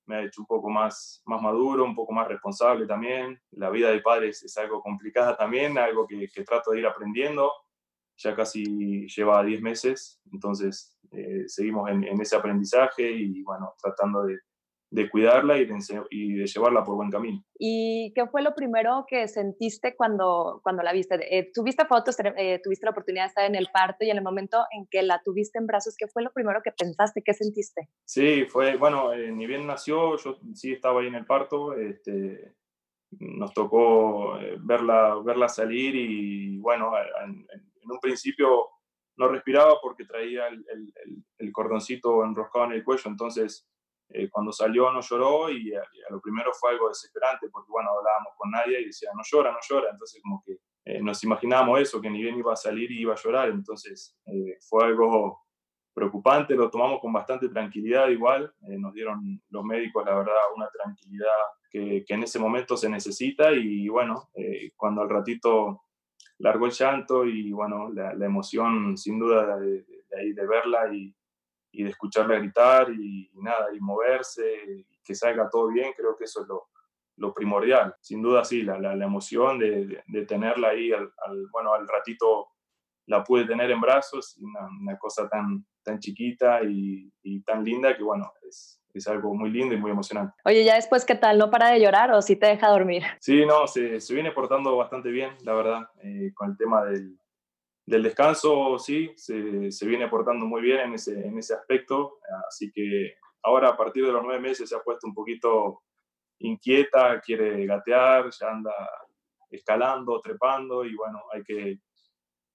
me 0.06 0.16
ha 0.16 0.22
hecho 0.22 0.40
un 0.40 0.46
poco 0.46 0.68
más, 0.68 1.22
más 1.26 1.40
maduro, 1.40 1.84
un 1.84 1.94
poco 1.94 2.12
más 2.12 2.28
responsable 2.28 2.86
también. 2.86 3.40
La 3.52 3.70
vida 3.70 3.90
de 3.90 4.00
padres 4.00 4.42
es 4.42 4.56
algo 4.56 4.80
complicada 4.82 5.36
también, 5.36 5.78
algo 5.78 6.06
que, 6.06 6.28
trato 6.44 6.72
de 6.72 6.80
ir 6.80 6.86
aprendiendo. 6.86 7.50
Ya 8.16 8.34
casi 8.36 9.06
lleva 9.08 9.42
10 9.42 9.60
meses, 9.60 10.20
entonces 10.32 10.96
eh, 11.10 11.44
seguimos 11.48 11.90
en, 11.90 12.04
en, 12.04 12.20
ese 12.20 12.36
aprendizaje 12.36 13.10
y 13.10 13.42
bueno, 13.42 13.74
tratando 13.82 14.22
de, 14.24 14.38
de 14.94 15.10
cuidarla 15.10 15.58
y 15.58 15.66
de, 15.66 15.76
y 16.10 16.34
de, 16.34 16.46
llevarla 16.46 16.84
por 16.84 16.94
buen 16.94 17.10
camino. 17.10 17.42
¿Y 17.58 18.12
qué 18.14 18.28
fue 18.28 18.42
lo 18.42 18.54
primero 18.54 19.04
que 19.08 19.26
sentiste 19.26 19.96
cuando, 19.96 20.60
cuando 20.62 20.84
la 20.84 20.92
viste? 20.92 21.16
Eh, 21.36 21.50
¿Tuviste 21.52 21.84
fotos, 21.84 22.16
eh, 22.20 22.60
tuviste 22.62 22.86
la 22.86 22.92
oportunidad 22.92 23.24
de 23.24 23.28
estar 23.28 23.44
en 23.44 23.56
el 23.56 23.66
parto 23.72 24.04
y 24.04 24.10
en 24.10 24.18
el 24.18 24.22
momento 24.22 24.64
en 24.70 24.86
que 24.88 25.02
la 25.02 25.20
tuviste 25.24 25.58
en 25.58 25.66
brazos, 25.66 25.96
qué 25.98 26.06
fue 26.06 26.22
lo 26.22 26.32
primero 26.32 26.60
que 26.62 26.70
pensaste, 26.70 27.22
qué 27.24 27.34
sentiste? 27.34 27.88
Sí, 28.04 28.44
fue, 28.44 28.76
bueno, 28.76 29.12
eh, 29.12 29.32
ni 29.32 29.46
bien 29.46 29.66
nació, 29.66 30.16
yo 30.16 30.38
sí 30.54 30.72
estaba 30.74 31.00
ahí 31.00 31.08
en 31.08 31.16
el 31.16 31.26
parto, 31.26 31.74
este, 31.74 32.54
nos 33.18 33.52
tocó 33.52 34.38
verla, 34.60 35.20
verla 35.24 35.48
salir 35.48 35.96
y 35.96 36.58
bueno, 36.58 36.92
en, 37.24 37.30
en 37.50 37.90
un 37.90 37.98
principio 38.00 38.68
no 39.16 39.26
respiraba 39.26 39.74
porque 39.82 40.04
traía 40.04 40.46
el, 40.46 40.64
el, 40.72 41.24
el 41.38 41.52
cordoncito 41.52 42.24
enroscado 42.24 42.66
en 42.66 42.72
el 42.72 42.84
cuello, 42.84 43.10
entonces 43.10 43.68
eh, 44.08 44.28
cuando 44.30 44.52
salió 44.52 44.92
no 44.92 45.00
lloró 45.00 45.50
y 45.50 45.74
a, 45.74 45.82
lo 46.10 46.20
primero 46.20 46.52
fue 46.52 46.70
algo 46.70 46.88
desesperante 46.88 47.48
porque, 47.50 47.70
bueno, 47.70 47.90
hablábamos 47.90 48.34
con 48.36 48.50
nadie 48.50 48.80
y 48.80 48.86
decía, 48.86 49.10
no 49.14 49.22
llora, 49.24 49.50
no 49.50 49.58
llora. 49.68 49.90
Entonces, 49.90 50.20
como 50.22 50.42
que 50.44 50.58
eh, 50.84 51.00
nos 51.02 51.22
imaginábamos 51.24 51.80
eso, 51.80 52.00
que 52.00 52.10
ni 52.10 52.22
bien 52.22 52.36
iba 52.36 52.52
a 52.52 52.56
salir 52.56 52.90
y 52.90 53.00
iba 53.00 53.14
a 53.14 53.22
llorar. 53.22 53.48
Entonces, 53.48 54.16
eh, 54.26 54.58
fue 54.68 54.84
algo 54.84 55.40
preocupante, 55.94 56.54
lo 56.54 56.70
tomamos 56.70 57.00
con 57.00 57.12
bastante 57.12 57.48
tranquilidad 57.48 58.08
igual. 58.08 58.52
nos 58.60 58.92
dieron 58.92 59.40
los 59.48 59.64
médicos, 59.64 60.04
la 60.04 60.16
verdad, 60.16 60.34
una 60.56 60.68
tranquilidad 60.68 61.28
que, 61.70 62.04
en 62.06 62.22
ese 62.22 62.38
momento 62.38 62.76
se 62.76 62.88
necesita 62.88 63.52
y, 63.52 63.88
bueno, 63.88 64.28
cuando 64.76 65.02
al 65.02 65.08
ratito 65.08 65.84
largó 66.38 66.66
el 66.66 66.72
llanto 66.72 67.24
y 67.24 67.52
bueno, 67.52 67.90
la, 67.92 68.12
emoción 68.26 68.96
sin 68.96 69.20
duda 69.20 69.56
de, 69.56 69.84
ahí 70.18 70.32
de 70.32 70.46
verla 70.46 70.92
y, 70.92 71.14
y, 71.74 71.82
de 71.82 71.90
escucharla 71.90 72.38
gritar 72.38 72.90
y, 72.90 73.30
nada, 73.34 73.68
y 73.74 73.80
moverse, 73.80 74.44
y 74.76 74.86
que 75.02 75.14
salga 75.14 75.48
todo 75.50 75.68
bien, 75.68 75.92
creo 75.96 76.16
que 76.16 76.24
eso 76.24 76.42
es 76.42 76.48
lo, 76.48 76.68
lo 77.16 77.34
primordial. 77.34 77.94
Sin 78.00 78.22
duda 78.22 78.44
sí, 78.44 78.62
la, 78.62 78.78
la, 78.78 79.04
emoción 79.04 79.58
de, 79.58 80.02
de, 80.06 80.26
tenerla 80.26 80.68
ahí, 80.70 80.92
al, 80.92 81.10
bueno, 81.52 81.74
al 81.74 81.86
ratito 81.86 82.48
la 83.06 83.22
pude 83.22 83.44
tener 83.44 83.70
en 83.70 83.80
brazos, 83.80 84.36
una, 84.40 84.66
una 84.80 84.98
cosa 84.98 85.28
tan, 85.28 85.66
tan 85.82 85.98
chiquita 85.98 86.62
y, 86.62 87.12
y, 87.22 87.42
tan 87.42 87.62
linda 87.62 87.94
que 87.96 88.02
bueno, 88.02 88.32
es, 88.48 88.80
es 88.94 89.06
algo 89.08 89.34
muy 89.34 89.50
lindo 89.50 89.74
y 89.74 89.78
muy 89.78 89.90
emocionante. 89.90 90.32
Oye, 90.44 90.64
ya 90.64 90.76
después, 90.76 91.04
¿qué 91.04 91.14
tal? 91.14 91.36
¿No 91.36 91.50
para 91.50 91.68
de 91.68 91.80
llorar 91.80 92.12
o 92.12 92.22
si 92.22 92.36
te 92.36 92.46
deja 92.46 92.68
dormir? 92.68 93.02
Sí, 93.20 93.44
no, 93.44 93.66
se, 93.66 94.00
se 94.00 94.14
viene 94.14 94.32
portando 94.32 94.76
bastante 94.76 95.10
bien, 95.10 95.36
la 95.42 95.52
verdad, 95.52 95.88
eh, 96.02 96.32
con 96.34 96.50
el 96.50 96.56
tema 96.56 96.84
del, 96.84 97.18
del 97.86 98.02
descanso, 98.02 98.78
sí, 98.78 99.12
se, 99.16 99.70
se, 99.70 99.86
viene 99.86 100.08
portando 100.08 100.46
muy 100.46 100.62
bien 100.62 100.80
en 100.80 100.94
ese, 100.94 101.26
en 101.26 101.38
ese 101.38 101.54
aspecto, 101.54 102.18
así 102.48 102.70
que 102.72 103.14
ahora 103.42 103.68
a 103.68 103.76
partir 103.76 104.06
de 104.06 104.12
los 104.12 104.22
nueve 104.22 104.40
meses 104.40 104.68
se 104.68 104.76
ha 104.76 104.80
puesto 104.80 105.06
un 105.06 105.14
poquito 105.14 105.82
inquieta, 106.38 107.20
quiere 107.20 107.66
gatear, 107.66 108.30
ya 108.30 108.48
anda 108.48 108.72
escalando, 109.50 110.20
trepando 110.20 110.84
y 110.84 110.94
bueno, 110.94 111.22
hay 111.32 111.42
que, 111.42 111.78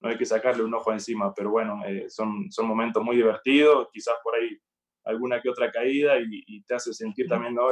no 0.01 0.09
hay 0.09 0.17
que 0.17 0.25
sacarle 0.25 0.63
un 0.63 0.73
ojo 0.73 0.91
encima, 0.91 1.33
pero 1.33 1.51
bueno, 1.51 1.81
eh, 1.85 2.09
son, 2.09 2.51
son 2.51 2.67
momentos 2.67 3.03
muy 3.03 3.15
divertidos, 3.15 3.87
quizás 3.91 4.15
por 4.23 4.35
ahí 4.35 4.59
alguna 5.05 5.41
que 5.41 5.49
otra 5.49 5.71
caída 5.71 6.17
y, 6.19 6.61
te 6.63 6.75
hace 6.75 6.93
sentir 6.93 7.27
también 7.27 7.55
¿no? 7.55 7.69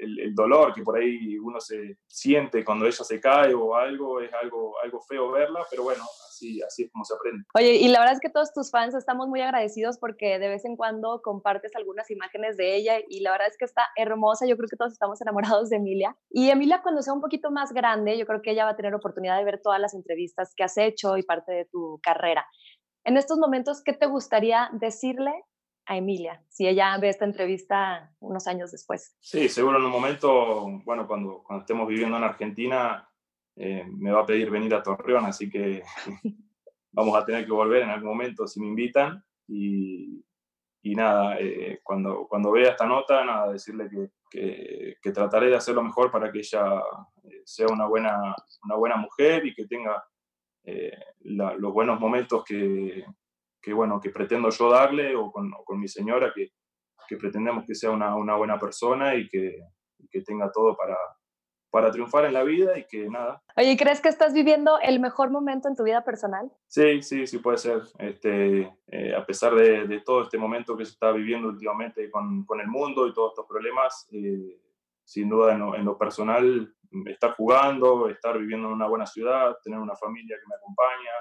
El, 0.00 0.34
dolor 0.34 0.72
que 0.72 0.82
por 0.82 0.98
ahí 0.98 1.38
uno 1.38 1.60
se 1.60 1.98
siente 2.06 2.64
cuando 2.64 2.86
ella 2.86 3.04
se 3.04 3.20
cae 3.20 3.54
o 3.54 3.74
algo, 3.74 4.20
es 4.20 4.32
algo, 4.34 4.74
algo 4.82 5.00
feo 5.02 5.30
verla, 5.30 5.60
pero 5.70 5.82
bueno, 5.82 6.02
así, 6.28 6.62
así 6.62 6.84
es 6.84 6.92
como 6.92 7.04
se 7.04 7.14
aprende. 7.14 7.44
Oye, 7.54 7.74
y 7.76 7.88
la 7.88 8.00
verdad 8.00 8.14
es 8.14 8.20
que 8.20 8.30
todos 8.30 8.52
tus 8.52 8.70
fans 8.70 8.94
estamos 8.94 9.28
muy 9.28 9.40
agradecidos 9.40 9.98
porque 9.98 10.38
de 10.38 10.48
vez 10.48 10.64
en 10.64 10.76
cuando 10.76 11.20
compartes 11.22 11.74
algunas 11.76 12.10
imágenes 12.10 12.56
de 12.56 12.76
ella 12.76 12.98
y 13.08 13.20
la 13.20 13.32
verdad 13.32 13.48
es 13.48 13.58
que 13.58 13.64
está 13.64 13.88
hermosa, 13.96 14.46
yo 14.46 14.56
creo 14.56 14.68
que 14.68 14.76
todos 14.76 14.92
estamos 14.92 15.20
enamorados 15.20 15.70
de 15.70 15.76
Emilia. 15.76 16.16
Y 16.30 16.50
Emilia 16.50 16.80
cuando 16.82 17.02
sea 17.02 17.12
un 17.12 17.20
poquito 17.20 17.50
más 17.50 17.72
grande, 17.72 18.18
yo 18.18 18.26
creo 18.26 18.42
que 18.42 18.52
ella 18.52 18.64
va 18.64 18.70
a 18.70 18.76
tener 18.76 18.94
oportunidad 18.94 19.38
de 19.38 19.44
ver 19.44 19.60
todas 19.62 19.80
las 19.80 19.94
entrevistas 19.94 20.54
que 20.56 20.64
has 20.64 20.76
hecho 20.76 21.16
y 21.16 21.22
parte 21.22 21.52
de 21.52 21.64
tu 21.66 22.00
carrera. 22.02 22.46
En 23.04 23.16
estos 23.16 23.38
momentos, 23.38 23.82
¿qué 23.82 23.94
te 23.94 24.06
gustaría 24.06 24.68
decirle 24.72 25.32
a 25.90 25.96
Emilia, 25.96 26.40
si 26.48 26.68
ella 26.68 26.96
ve 26.98 27.08
esta 27.08 27.24
entrevista 27.24 28.14
unos 28.20 28.46
años 28.46 28.70
después. 28.70 29.16
Sí, 29.18 29.48
seguro 29.48 29.76
en 29.78 29.86
un 29.86 29.90
momento, 29.90 30.68
bueno, 30.84 31.04
cuando, 31.08 31.42
cuando 31.42 31.62
estemos 31.62 31.88
viviendo 31.88 32.16
en 32.16 32.22
Argentina, 32.22 33.10
eh, 33.56 33.84
me 33.98 34.12
va 34.12 34.20
a 34.20 34.26
pedir 34.26 34.50
venir 34.50 34.72
a 34.72 34.84
Torreón, 34.84 35.24
así 35.24 35.50
que 35.50 35.82
vamos 36.92 37.16
a 37.16 37.24
tener 37.24 37.44
que 37.44 37.50
volver 37.50 37.82
en 37.82 37.90
algún 37.90 38.10
momento 38.10 38.46
si 38.46 38.60
me 38.60 38.68
invitan. 38.68 39.20
Y, 39.48 40.22
nada, 40.84 41.36
eh, 41.40 41.80
cuando, 41.82 42.28
vea 42.52 42.70
esta 42.70 42.86
nota, 42.86 43.24
nada, 43.24 43.50
decirle 43.50 43.88
que, 44.30 44.94
que, 45.02 45.10
trataré 45.10 45.48
de 45.48 45.56
hacer 45.56 45.74
lo 45.74 45.82
mejor 45.82 46.12
para 46.12 46.30
que 46.30 46.38
ella 46.38 46.82
eh, 47.24 47.42
sea 47.44 47.66
una 47.66 47.88
buena, 47.88 48.32
una 48.62 48.76
buena 48.76 48.94
mujer 48.94 49.44
y 49.44 49.54
que 49.56 49.66
tenga 49.66 50.04
los 51.18 51.72
buenos 51.72 51.98
momentos 51.98 52.44
que, 52.44 53.04
que, 53.60 53.72
bueno, 53.72 54.00
que 54.00 54.10
pretendo 54.10 54.50
yo 54.50 54.70
darle 54.70 55.14
o 55.16 55.30
con, 55.30 55.50
con 55.64 55.78
mi 55.78 55.88
señora, 55.88 56.32
que, 56.34 56.50
que, 57.08 57.16
pretendemos 57.16 57.64
que 57.66 57.74
sea 57.74 57.90
una, 57.90 58.16
una 58.16 58.36
buena 58.36 58.58
persona 58.58 59.14
y 59.14 59.28
que, 59.28 59.58
que, 60.10 60.22
tenga 60.22 60.50
todo 60.50 60.76
para, 60.76 60.96
para 61.70 61.90
triunfar 61.90 62.24
en 62.24 62.34
la 62.34 62.42
vida 62.42 62.78
y 62.78 62.86
que 62.86 63.08
nada. 63.08 63.42
Oye, 63.56 63.76
¿crees 63.76 64.00
que 64.00 64.08
estás 64.08 64.32
viviendo 64.32 64.78
el 64.80 65.00
mejor 65.00 65.30
momento 65.30 65.68
en 65.68 65.76
tu 65.76 65.84
vida 65.84 66.04
personal? 66.04 66.50
Sí, 66.66 67.02
sí, 67.02 67.26
sí 67.26 67.38
puede 67.38 67.58
ser. 67.58 67.82
Este, 67.98 68.72
eh, 68.88 69.14
a 69.14 69.24
pesar 69.26 69.54
de, 69.54 69.86
de, 69.86 70.00
todo 70.00 70.22
este 70.22 70.38
momento 70.38 70.76
que 70.76 70.84
se 70.84 70.92
está 70.92 71.12
viviendo 71.12 71.48
últimamente 71.48 72.10
con, 72.10 72.44
con 72.44 72.60
el 72.60 72.68
mundo 72.68 73.06
y 73.06 73.12
todos 73.12 73.32
estos 73.32 73.46
problemas, 73.46 74.08
eh, 74.12 74.60
sin 75.04 75.28
duda 75.28 75.52
en 75.52 75.60
lo, 75.60 75.74
en 75.74 75.84
lo, 75.84 75.98
personal, 75.98 76.74
estar 77.06 77.34
jugando, 77.34 78.08
estar 78.08 78.38
viviendo 78.38 78.68
en 78.68 78.74
una 78.74 78.86
buena 78.86 79.06
ciudad, 79.06 79.56
tener 79.62 79.78
una 79.78 79.96
familia 79.96 80.36
que 80.36 80.46
me 80.48 80.56
acompaña, 80.56 81.12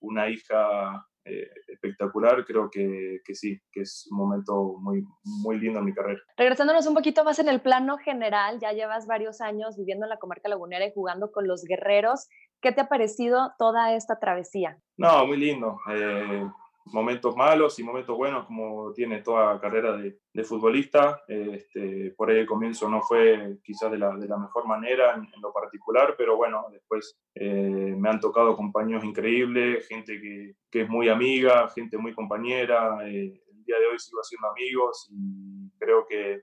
una 0.00 0.28
hija 0.28 1.04
eh, 1.28 1.50
espectacular, 1.68 2.44
creo 2.44 2.70
que, 2.70 3.20
que, 3.24 3.34
sí, 3.34 3.60
que 3.72 3.82
es 3.82 4.08
un 4.10 4.18
momento 4.18 4.74
muy, 4.80 5.04
muy 5.24 5.58
lindo 5.58 5.78
en 5.80 5.84
mi 5.84 5.94
carrera. 5.94 6.20
Regresándonos 6.36 6.86
un 6.86 6.94
poquito 6.94 7.24
más 7.24 7.38
en 7.38 7.48
el 7.48 7.60
plano 7.60 7.98
general, 7.98 8.58
ya 8.60 8.72
llevas 8.72 9.06
varios 9.06 9.40
años 9.40 9.76
viviendo 9.76 10.06
en 10.06 10.10
la 10.10 10.18
comarca 10.18 10.48
lagunera 10.48 10.86
y 10.86 10.92
jugando 10.92 11.30
con 11.30 11.46
los 11.46 11.64
guerreros. 11.64 12.28
¿Qué 12.60 12.72
te 12.72 12.80
ha 12.80 12.88
parecido 12.88 13.52
toda 13.58 13.94
esta 13.94 14.18
travesía? 14.18 14.78
No, 14.96 15.26
muy 15.26 15.36
lindo. 15.36 15.78
Eh, 15.92 16.48
momentos 16.92 17.36
malos 17.36 17.78
y 17.78 17.82
momentos 17.82 18.16
buenos 18.16 18.46
como 18.46 18.92
tiene 18.92 19.22
toda 19.22 19.60
carrera 19.60 19.96
de, 19.96 20.18
futbolista. 20.44 21.20
Este, 21.26 22.12
por 22.16 22.30
ahí 22.30 22.38
el 22.38 22.46
comienzo 22.46 22.88
no 22.88 23.02
fue 23.02 23.58
quizás 23.64 23.90
de 23.90 23.98
la, 23.98 24.16
de 24.16 24.28
la 24.28 24.38
mejor 24.38 24.66
manera 24.68 25.14
en, 25.14 25.28
lo 25.42 25.52
particular, 25.52 26.14
pero 26.16 26.36
bueno, 26.36 26.66
después 26.70 27.18
eh, 27.34 27.94
me 27.98 28.08
han 28.08 28.20
tocado 28.20 28.56
compañeros 28.56 29.04
increíbles, 29.04 29.88
gente 29.88 30.20
que, 30.20 30.54
que, 30.70 30.82
es 30.82 30.88
muy 30.88 31.08
amiga, 31.08 31.68
gente 31.70 31.98
muy 31.98 32.14
compañera. 32.14 32.98
Eh, 33.08 33.42
el 33.50 33.64
día 33.64 33.80
de 33.80 33.86
hoy 33.86 33.98
sigo 33.98 34.20
haciendo 34.20 34.48
amigos 34.48 35.08
y 35.10 35.70
creo 35.76 36.06
que 36.08 36.42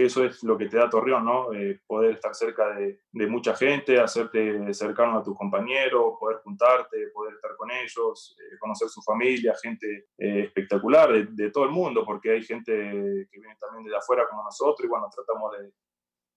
que 0.00 0.06
eso 0.06 0.24
es 0.24 0.42
lo 0.44 0.56
que 0.56 0.66
te 0.66 0.78
da 0.78 0.88
Torreón, 0.88 1.26
¿no? 1.26 1.52
Eh, 1.52 1.78
poder 1.86 2.12
estar 2.14 2.34
cerca 2.34 2.74
de, 2.74 3.00
de, 3.12 3.26
mucha 3.26 3.54
gente, 3.54 4.00
hacerte 4.00 4.72
cercano 4.72 5.18
a 5.18 5.22
tus 5.22 5.36
compañeros, 5.36 6.14
poder 6.18 6.38
juntarte, 6.38 7.08
poder 7.12 7.34
estar 7.34 7.54
con 7.54 7.70
ellos, 7.70 8.34
eh, 8.40 8.56
conocer 8.58 8.88
su 8.88 9.02
familia, 9.02 9.52
gente 9.62 10.06
eh, 10.16 10.44
espectacular 10.44 11.12
de, 11.12 11.26
de, 11.32 11.50
todo 11.50 11.64
el 11.64 11.70
mundo, 11.70 12.02
porque 12.06 12.30
hay 12.30 12.42
gente 12.42 12.72
que 12.72 13.40
viene 13.40 13.56
también 13.60 13.90
de 13.90 13.94
afuera 13.94 14.26
como 14.26 14.42
nosotros 14.42 14.86
y 14.86 14.88
bueno, 14.88 15.06
tratamos 15.14 15.52
de, 15.58 15.70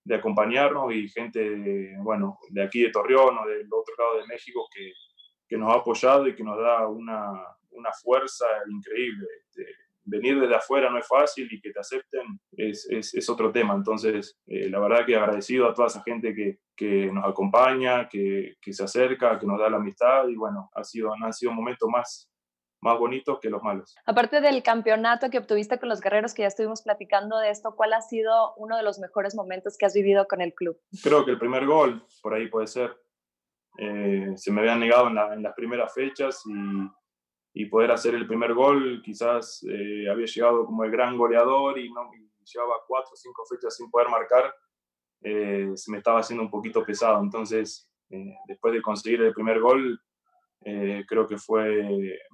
de 0.04 0.16
acompañarnos 0.16 0.94
y 0.94 1.08
gente, 1.08 1.96
bueno, 2.00 2.40
de 2.50 2.64
aquí 2.64 2.82
de 2.82 2.92
Torreón 2.92 3.38
o 3.38 3.48
del 3.48 3.66
otro 3.72 3.96
lado 3.98 4.18
de 4.18 4.28
México 4.28 4.68
que, 4.76 4.92
que 5.48 5.58
nos 5.58 5.74
ha 5.74 5.80
apoyado 5.80 6.28
y 6.28 6.36
que 6.36 6.44
nos 6.44 6.58
da 6.58 6.86
una, 6.90 7.32
una 7.72 7.94
fuerza 7.94 8.46
increíble. 8.70 9.26
Este, 9.40 9.83
venir 10.06 10.40
desde 10.40 10.56
afuera 10.56 10.90
no 10.90 10.98
es 10.98 11.08
fácil 11.08 11.48
y 11.52 11.62
que 11.62 11.72
te 11.72 11.80
acepten 11.80 12.40
es, 12.52 12.88
es, 12.90 13.14
es 13.14 13.30
otro 13.30 13.52
tema. 13.52 13.74
Entonces, 13.74 14.38
eh, 14.46 14.70
la 14.70 14.80
verdad 14.80 15.06
que 15.06 15.16
agradecido 15.16 15.68
a 15.68 15.74
toda 15.74 15.88
esa 15.88 16.04
gente 16.04 16.34
que, 16.34 16.60
que 16.76 17.12
nos 17.12 17.26
acompaña, 17.26 18.08
que, 18.10 18.56
que, 18.62 18.74
se 18.74 18.84
acerca, 18.84 19.40
que 19.40 19.46
nos 19.46 19.60
da 19.60 19.70
la 19.70 19.78
amistad 19.78 20.28
y 20.28 20.36
bueno, 20.36 20.70
ha 20.74 20.84
sido, 20.84 21.14
han 21.14 21.34
sido 21.34 21.52
momentos 21.52 21.88
más, 21.90 22.30
más 22.82 23.00
bonitos 23.00 23.40
que 23.42 23.50
los 23.50 23.64
malos. 23.64 23.96
Aparte 24.06 24.42
del 24.42 24.62
campeonato 24.62 25.30
que 25.30 25.38
obtuviste 25.38 25.80
con 25.80 25.90
los 25.90 26.02
guerreros, 26.02 26.34
que 26.34 26.42
ya 26.42 26.48
estuvimos 26.48 26.82
platicando 26.82 27.38
de 27.40 27.50
esto, 27.50 27.76
¿cuál 27.76 27.94
ha 27.94 28.02
sido 28.02 28.54
uno 28.58 28.78
de 28.78 28.84
los 28.84 29.00
mejores 29.00 29.36
momentos 29.36 29.78
que 29.78 29.86
has 29.86 29.94
vivido 29.94 30.28
con 30.28 30.42
el 30.42 30.54
club? 30.54 30.78
Creo 31.02 31.26
que 31.26 31.32
el 31.32 31.40
primer 31.40 31.66
gol, 31.66 32.06
por 32.22 32.34
ahí 32.34 32.48
puede 32.48 32.68
ser. 32.68 32.96
Eh, 33.80 34.34
se 34.36 34.52
me 34.52 34.62
habían 34.62 34.82
negado 34.82 35.08
en, 35.08 35.16
la, 35.16 35.34
en 35.34 35.42
las 35.42 35.54
primeras 35.56 35.92
fechas 35.94 36.44
y 36.46 36.54
y 37.54 37.68
poder 37.68 37.92
hacer 37.92 38.16
el 38.16 38.28
primer 38.28 38.54
gol, 38.54 39.02
quizás 39.06 39.64
eh, 39.70 40.10
había 40.10 40.26
llegado 40.26 40.66
como 40.66 40.84
el 40.84 40.92
gran 40.92 41.16
goleador 41.16 41.78
y, 41.78 41.92
no, 41.94 42.10
llevaba 42.44 42.74
cuatro 42.88 43.12
o 43.14 43.16
cinco 43.16 43.44
fechas 43.50 43.78
sin 43.78 43.90
poder 43.90 44.10
marcar, 44.10 44.54
eh, 45.22 45.72
se 45.76 45.92
me 45.92 46.00
estaba 46.00 46.20
haciendo 46.20 46.44
un 46.44 46.50
poquito 46.50 46.84
pesado. 46.84 47.22
Entonces, 47.22 47.90
eh, 48.10 48.36
después 48.48 48.74
de 48.74 48.82
conseguir 48.82 49.22
el 49.22 49.34
primer 49.34 49.60
gol, 49.60 50.00
creo 51.06 51.28
que 51.28 51.38
fue 51.38 51.78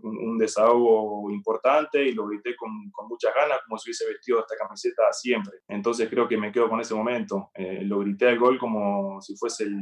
un, 0.03 0.17
un, 0.19 0.37
desahogo 0.37 1.31
importante 1.31 2.05
y 2.05 2.13
lo 2.13 2.27
grité 2.27 2.55
con, 2.55 2.69
con, 2.91 3.07
muchas 3.07 3.33
ganas, 3.33 3.57
como 3.65 3.79
si 3.79 3.89
hubiese 3.89 4.05
vestido 4.05 4.39
esta 4.39 4.55
camiseta 4.55 5.11
siempre. 5.11 5.61
Entonces, 5.67 6.07
creo 6.09 6.27
que 6.27 6.37
me 6.37 6.51
quedo 6.51 6.69
con 6.69 6.79
ese 6.79 6.93
momento. 6.93 7.49
lo 7.55 7.99
grité 8.01 8.29
el 8.29 8.37
gol 8.37 8.59
como 8.59 9.19
si 9.19 9.35
fuese 9.35 9.63
el, 9.63 9.79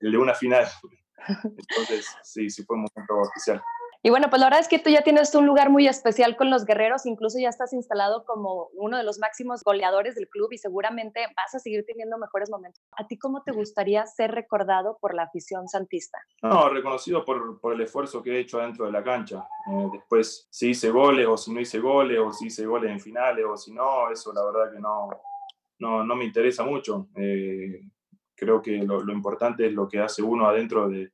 el 0.00 0.10
de 0.10 0.18
una 0.18 0.34
final. 0.34 0.66
Entonces, 1.44 2.12
sí, 2.24 2.50
sí 2.50 2.64
fue 2.64 2.74
un 2.76 2.86
momento 2.92 3.22
especial. 3.22 3.62
Y 4.02 4.10
bueno, 4.10 4.28
pues 4.30 4.40
la 4.40 4.46
verdad 4.46 4.60
es 4.60 4.68
que 4.68 4.78
tú 4.78 4.90
ya 4.90 5.02
tienes 5.02 5.34
un 5.34 5.46
lugar 5.46 5.70
muy 5.70 5.86
especial 5.88 6.36
con 6.36 6.50
los 6.50 6.64
guerreros, 6.64 7.06
incluso 7.06 7.38
ya 7.38 7.48
estás 7.48 7.72
instalado 7.72 8.24
como 8.24 8.68
uno 8.74 8.96
de 8.96 9.02
los 9.02 9.18
máximos 9.18 9.62
goleadores 9.64 10.14
del 10.14 10.28
club 10.28 10.52
y 10.52 10.58
seguramente 10.58 11.26
vas 11.36 11.54
a 11.54 11.58
seguir 11.58 11.84
teniendo 11.86 12.18
mejores 12.18 12.50
momentos. 12.50 12.82
¿A 12.96 13.06
ti 13.06 13.18
cómo 13.18 13.42
te 13.42 13.52
gustaría 13.52 14.06
ser 14.06 14.32
recordado 14.32 14.98
por 15.00 15.14
la 15.14 15.24
afición 15.24 15.68
santista? 15.68 16.18
No, 16.42 16.68
reconocido 16.68 17.24
por, 17.24 17.60
por 17.60 17.72
el 17.74 17.80
esfuerzo 17.80 18.22
que 18.22 18.36
he 18.36 18.40
hecho 18.40 18.58
dentro 18.58 18.86
de 18.86 18.92
la 18.92 19.02
cancha. 19.02 19.46
Eh, 19.70 19.88
después, 19.92 20.46
si 20.50 20.70
hice 20.70 20.90
goles 20.90 21.26
o 21.26 21.36
si 21.36 21.52
no 21.52 21.60
hice 21.60 21.78
goles 21.78 22.18
o 22.18 22.32
si 22.32 22.46
hice 22.46 22.66
goles 22.66 22.90
en 22.90 23.00
finales 23.00 23.44
o 23.44 23.56
si 23.56 23.72
no, 23.72 24.10
eso 24.10 24.32
la 24.32 24.44
verdad 24.44 24.72
que 24.72 24.78
no, 24.78 25.08
no, 25.78 26.04
no 26.04 26.16
me 26.16 26.24
interesa 26.24 26.64
mucho. 26.64 27.08
Eh, 27.16 27.80
creo 28.34 28.60
que 28.62 28.78
lo, 28.78 29.02
lo 29.02 29.12
importante 29.12 29.66
es 29.66 29.72
lo 29.72 29.88
que 29.88 30.00
hace 30.00 30.22
uno 30.22 30.46
adentro 30.46 30.88
de 30.88 31.10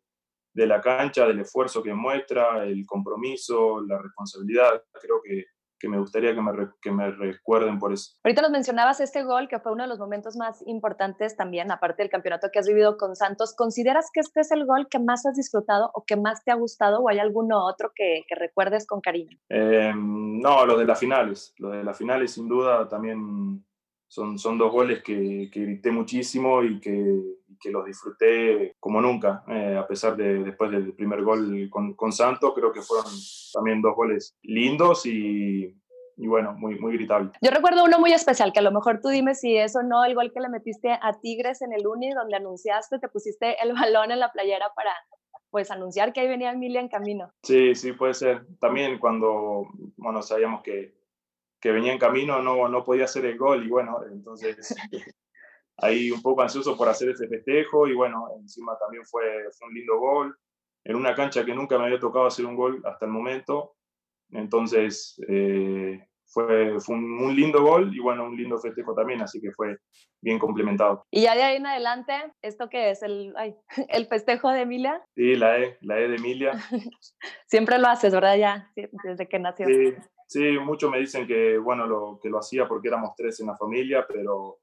de 0.54 0.66
la 0.66 0.80
cancha, 0.80 1.26
del 1.26 1.40
esfuerzo 1.40 1.82
que 1.82 1.94
muestra, 1.94 2.64
el 2.64 2.85
compromiso, 2.87 3.80
la 3.87 3.99
responsabilidad. 3.99 4.82
Creo 5.00 5.21
que, 5.23 5.47
que 5.82 5.88
me 5.88 5.99
gustaría 5.99 6.35
que 6.35 6.40
me, 6.40 6.52
que 6.80 6.92
me 6.92 7.11
recuerden 7.11 7.78
por 7.78 7.92
eso. 7.92 8.12
Ahorita 8.23 8.42
nos 8.42 8.52
mencionabas 8.52 9.00
este 9.00 9.25
gol, 9.25 9.49
que 9.49 9.59
fue 9.59 9.73
uno 9.73 9.82
de 9.82 9.88
los 9.88 9.99
momentos 9.99 10.37
más 10.37 10.62
importantes 10.66 11.37
también, 11.37 11.73
aparte 11.73 12.02
del 12.02 12.11
campeonato 12.11 12.49
que 12.52 12.61
has 12.61 12.68
vivido 12.68 12.97
con 12.97 13.16
Santos. 13.16 13.54
¿Consideras 13.56 14.09
que 14.12 14.21
este 14.21 14.40
es 14.40 14.52
el 14.52 14.64
gol 14.64 14.87
que 14.88 15.00
más 15.00 15.26
has 15.26 15.35
disfrutado 15.35 15.90
o 15.94 16.04
que 16.06 16.16
más 16.16 16.44
te 16.44 16.52
ha 16.52 16.54
gustado 16.54 17.00
o 17.00 17.09
hay 17.09 17.18
alguno 17.18 17.66
otro 17.66 17.90
que, 17.94 18.23
que 18.28 18.35
recuerdes 18.37 18.87
con 18.87 19.00
cariño? 19.00 19.37
Eh, 19.49 19.92
no, 19.97 20.64
los 20.66 20.78
de 20.78 20.85
las 20.85 21.00
finales. 21.00 21.52
Los 21.59 21.73
de 21.73 21.82
las 21.82 21.99
finales 21.99 22.32
sin 22.32 22.47
duda 22.47 22.88
también 22.88 23.64
son, 24.12 24.38
son 24.38 24.59
dos 24.59 24.71
goles 24.71 25.02
que, 25.02 25.49
que 25.50 25.61
grité 25.61 25.90
muchísimo 25.90 26.62
y 26.62 26.78
que, 26.81 27.19
que 27.59 27.71
los 27.71 27.87
disfruté 27.87 28.76
como 28.78 29.00
nunca, 29.00 29.42
eh, 29.49 29.75
a 29.75 29.87
pesar 29.87 30.16
de 30.16 30.45
después 30.45 30.71
del 30.71 30.92
primer 30.92 31.23
gol 31.23 31.71
con, 31.71 31.95
con, 31.95 32.12
Santos, 32.12 32.52
creo 32.54 32.73
que 32.73 32.83
fueron 32.83 33.11
también 33.54 33.81
dos 33.81 33.97
goles 33.97 34.37
lindos 34.42 35.07
y, 35.07 35.75
y 36.19 36.26
bueno, 36.26 36.52
muy, 36.52 36.78
muy 36.78 36.92
gritable. 36.92 37.31
Yo 37.40 37.50
recuerdo 37.50 37.85
uno 37.85 37.99
muy 37.99 38.12
especial, 38.12 38.52
que 38.52 38.59
a 38.59 38.62
lo 38.62 38.71
mejor 38.71 39.00
tú 39.00 39.09
dime 39.09 39.35
si 39.35 39.57
eso 39.57 39.83
no, 39.83 40.04
el 40.04 40.14
gol 40.14 40.31
que 40.31 40.40
le 40.40 40.50
metiste 40.50 40.90
a 40.90 41.19
Tigres 41.19 41.62
en 41.62 41.73
el 41.73 41.87
Uni, 41.87 42.11
donde 42.11 42.37
anunciaste, 42.37 42.99
te 42.99 43.09
pusiste 43.09 43.57
el 43.62 43.73
balón 43.73 44.11
en 44.11 44.21
la 44.21 44.31
playera 44.31 44.66
para 44.76 44.92
pues 45.50 45.71
anunciar 45.71 46.12
que 46.12 46.21
ahí 46.21 46.28
venía 46.28 46.52
Emilia 46.52 46.83
en 46.83 46.88
camino. 46.88 47.31
Sí, 47.42 47.75
sí, 47.75 47.92
puede 47.92 48.12
ser. 48.12 48.45
También 48.61 48.99
cuando, 48.99 49.69
bueno, 49.97 50.21
sabíamos 50.21 50.62
que, 50.62 51.00
que 51.62 51.71
venía 51.71 51.92
en 51.92 51.99
camino, 51.99 52.42
no, 52.42 52.69
no 52.69 52.85
podía 52.85 53.04
hacer 53.04 53.25
el 53.25 53.38
gol 53.38 53.64
y 53.64 53.69
bueno, 53.69 54.00
entonces 54.11 54.75
ahí 55.78 56.11
un 56.11 56.21
poco 56.21 56.42
ansioso 56.42 56.76
por 56.76 56.88
hacer 56.88 57.11
ese 57.11 57.28
festejo 57.28 57.87
y 57.87 57.95
bueno, 57.95 58.26
encima 58.37 58.76
también 58.78 59.04
fue, 59.07 59.23
fue, 59.57 59.69
un 59.69 59.75
lindo 59.75 59.99
gol 59.99 60.37
en 60.85 60.97
una 60.97 61.14
cancha 61.14 61.45
que 61.45 61.54
nunca 61.54 61.78
me 61.78 61.85
había 61.85 62.00
tocado 62.00 62.26
hacer 62.26 62.45
un 62.47 62.57
gol 62.57 62.83
hasta 62.85 63.07
el 63.07 63.12
momento. 63.12 63.76
Entonces 64.33 65.23
eh, 65.28 66.04
fue, 66.26 66.81
fue 66.81 66.97
un, 66.97 67.23
un, 67.23 67.37
lindo 67.37 67.62
gol 67.62 67.95
y 67.95 68.00
bueno, 68.00 68.25
un 68.25 68.37
lindo 68.37 68.59
festejo 68.59 68.92
también, 68.92 69.23
así 69.23 69.40
que 69.40 69.52
fue 69.52 69.76
bien 70.21 70.40
complementado. 70.40 71.04
Y 71.12 71.23
ya 71.23 71.37
de 71.37 71.45
ahí 71.45 71.57
en 71.57 71.66
adelante, 71.66 72.12
¿esto 72.42 72.69
qué 72.69 72.90
es? 72.90 73.02
¿El, 73.02 73.35
ay, 73.37 73.54
el 73.88 74.07
festejo 74.07 74.50
de 74.50 74.62
Emilia? 74.62 75.00
Sí, 75.14 75.37
la 75.37 75.61
E, 75.61 75.78
la 75.83 76.00
E 76.00 76.09
de 76.09 76.16
Emilia. 76.16 76.52
Siempre 77.47 77.78
lo 77.78 77.87
haces, 77.87 78.12
¿verdad? 78.12 78.37
Ya, 78.37 78.73
desde 79.04 79.28
que 79.28 79.38
nació. 79.38 79.66
Sí, 79.66 79.95
sí, 80.33 80.59
muchos 80.59 80.91
me 80.91 80.99
dicen 80.99 81.27
que 81.27 81.59
bueno, 81.59 81.87
lo, 81.87 82.19
que 82.21 82.29
lo 82.29 82.39
hacía 82.39 82.67
porque 82.67 82.89
éramos 82.89 83.15
tres 83.17 83.41
en 83.41 83.47
la 83.49 83.57
familia, 83.57 84.07
pero 84.07 84.59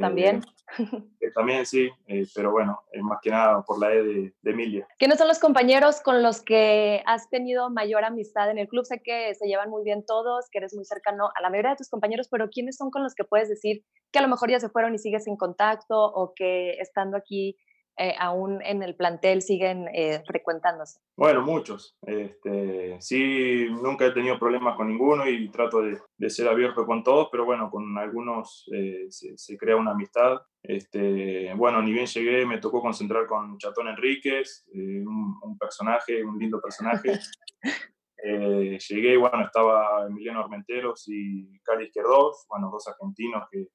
también. 0.00 0.42
Eh, 1.20 1.30
también 1.32 1.64
sí, 1.66 1.88
eh, 2.06 2.26
pero 2.34 2.50
bueno, 2.50 2.82
más 3.02 3.18
que 3.22 3.30
nada 3.30 3.62
por 3.62 3.78
la 3.78 3.92
E 3.92 4.02
de, 4.02 4.34
de, 4.42 4.50
Emilia. 4.50 4.88
¿Quiénes 4.98 5.18
son 5.18 5.28
los 5.28 5.38
compañeros 5.38 6.00
con 6.00 6.22
los 6.22 6.42
que 6.42 7.02
has 7.06 7.28
tenido 7.28 7.70
mayor 7.70 8.02
amistad 8.04 8.50
en 8.50 8.58
el 8.58 8.66
club? 8.66 8.84
Sé 8.84 9.00
que 9.04 9.34
se 9.34 9.46
llevan 9.46 9.70
muy 9.70 9.84
bien 9.84 10.04
todos, 10.04 10.48
que 10.50 10.58
eres 10.58 10.74
muy 10.74 10.84
cercano 10.84 11.28
a 11.36 11.42
la 11.42 11.50
mayoría 11.50 11.72
de 11.72 11.76
tus 11.76 11.90
compañeros, 11.90 12.28
pero 12.28 12.48
¿quiénes 12.50 12.76
son 12.76 12.90
con 12.90 13.02
los 13.02 13.14
que 13.14 13.24
puedes 13.24 13.48
decir 13.48 13.84
que 14.10 14.18
a 14.18 14.22
lo 14.22 14.28
mejor 14.28 14.50
ya 14.50 14.58
se 14.58 14.68
fueron 14.68 14.94
y 14.94 14.98
sigues 14.98 15.26
en 15.28 15.36
contacto 15.36 15.96
o 15.96 16.32
que 16.34 16.72
estando 16.80 17.16
aquí 17.16 17.56
eh, 17.96 18.14
aún 18.18 18.60
en 18.62 18.82
el 18.82 18.96
plantel 18.96 19.40
siguen 19.40 19.88
eh, 19.94 20.22
frecuentándose? 20.26 20.98
Bueno, 21.16 21.42
muchos. 21.42 21.96
Este, 22.02 23.00
sí, 23.00 23.68
nunca 23.70 24.06
he 24.06 24.10
tenido 24.10 24.38
problemas 24.38 24.76
con 24.76 24.88
ninguno 24.88 25.28
y 25.28 25.48
trato 25.48 25.80
de, 25.80 26.00
de 26.16 26.30
ser 26.30 26.48
abierto 26.48 26.86
con 26.86 27.04
todos, 27.04 27.28
pero 27.30 27.44
bueno, 27.44 27.70
con 27.70 27.96
algunos 27.96 28.68
eh, 28.74 29.06
se, 29.10 29.38
se, 29.38 29.56
crea 29.56 29.76
una 29.76 29.92
amistad. 29.92 30.38
Este, 30.62 31.54
bueno, 31.54 31.82
ni 31.82 31.92
bien 31.92 32.06
llegué, 32.06 32.44
me 32.44 32.58
tocó 32.58 32.80
concentrar 32.80 33.26
con 33.26 33.58
Chatón 33.58 33.88
Enríquez, 33.88 34.66
eh, 34.74 35.04
un, 35.06 35.38
un, 35.40 35.56
personaje, 35.56 36.24
un 36.24 36.36
lindo 36.38 36.60
personaje. 36.60 37.20
llegué 38.24 39.12
y 39.12 39.16
bueno, 39.18 39.44
estaba 39.44 40.06
Emiliano 40.08 40.40
Armenteros 40.40 41.04
y 41.08 41.60
Cali 41.60 41.84
Izquierdos, 41.84 42.46
bueno, 42.48 42.70
dos 42.72 42.88
argentinos 42.88 43.44
que 43.52 43.68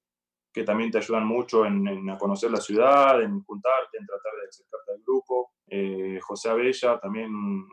que 0.52 0.64
también 0.64 0.92
te 0.92 0.98
ayudan 0.98 1.26
mucho 1.26 1.66
en, 1.66 1.88
en, 1.88 2.10
a 2.10 2.18
conocer 2.18 2.52
la 2.52 2.60
ciudad, 2.60 3.22
en 3.22 3.42
juntarte, 3.44 3.98
en 4.00 4.06
tratar 4.06 4.34
de 4.42 4.48
acercarte 4.48 4.92
al 4.92 5.02
grupo. 5.06 5.52
Eh, 5.68 6.20
José 6.22 6.50
Abella, 6.50 7.00
también 7.00 7.34
un, 7.34 7.70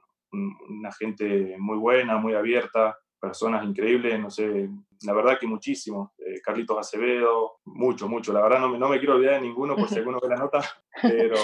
una 0.68 0.92
gente 0.92 1.56
muy 1.58 1.78
buena, 1.78 2.18
muy 2.18 2.34
abierta, 2.34 2.98
personas 3.18 3.64
increíbles, 3.64 4.20
no 4.20 4.30
sé, 4.30 4.68
la 5.02 5.12
verdad 5.12 5.38
que 5.38 5.46
muchísimo. 5.46 6.14
Eh, 6.18 6.40
Carlitos 6.42 6.78
Acevedo, 6.78 7.58
mucho, 7.64 8.08
mucho. 8.08 8.32
La 8.32 8.42
verdad 8.42 8.60
no 8.60 8.68
me, 8.68 8.78
no 8.78 8.88
me 8.88 8.98
quiero 8.98 9.14
olvidar 9.14 9.34
de 9.34 9.40
ninguno 9.40 9.76
por 9.76 9.88
si 9.88 9.96
alguno 9.96 10.18
ve 10.20 10.28
la 10.28 10.36
nota, 10.36 10.60
pero, 11.02 11.36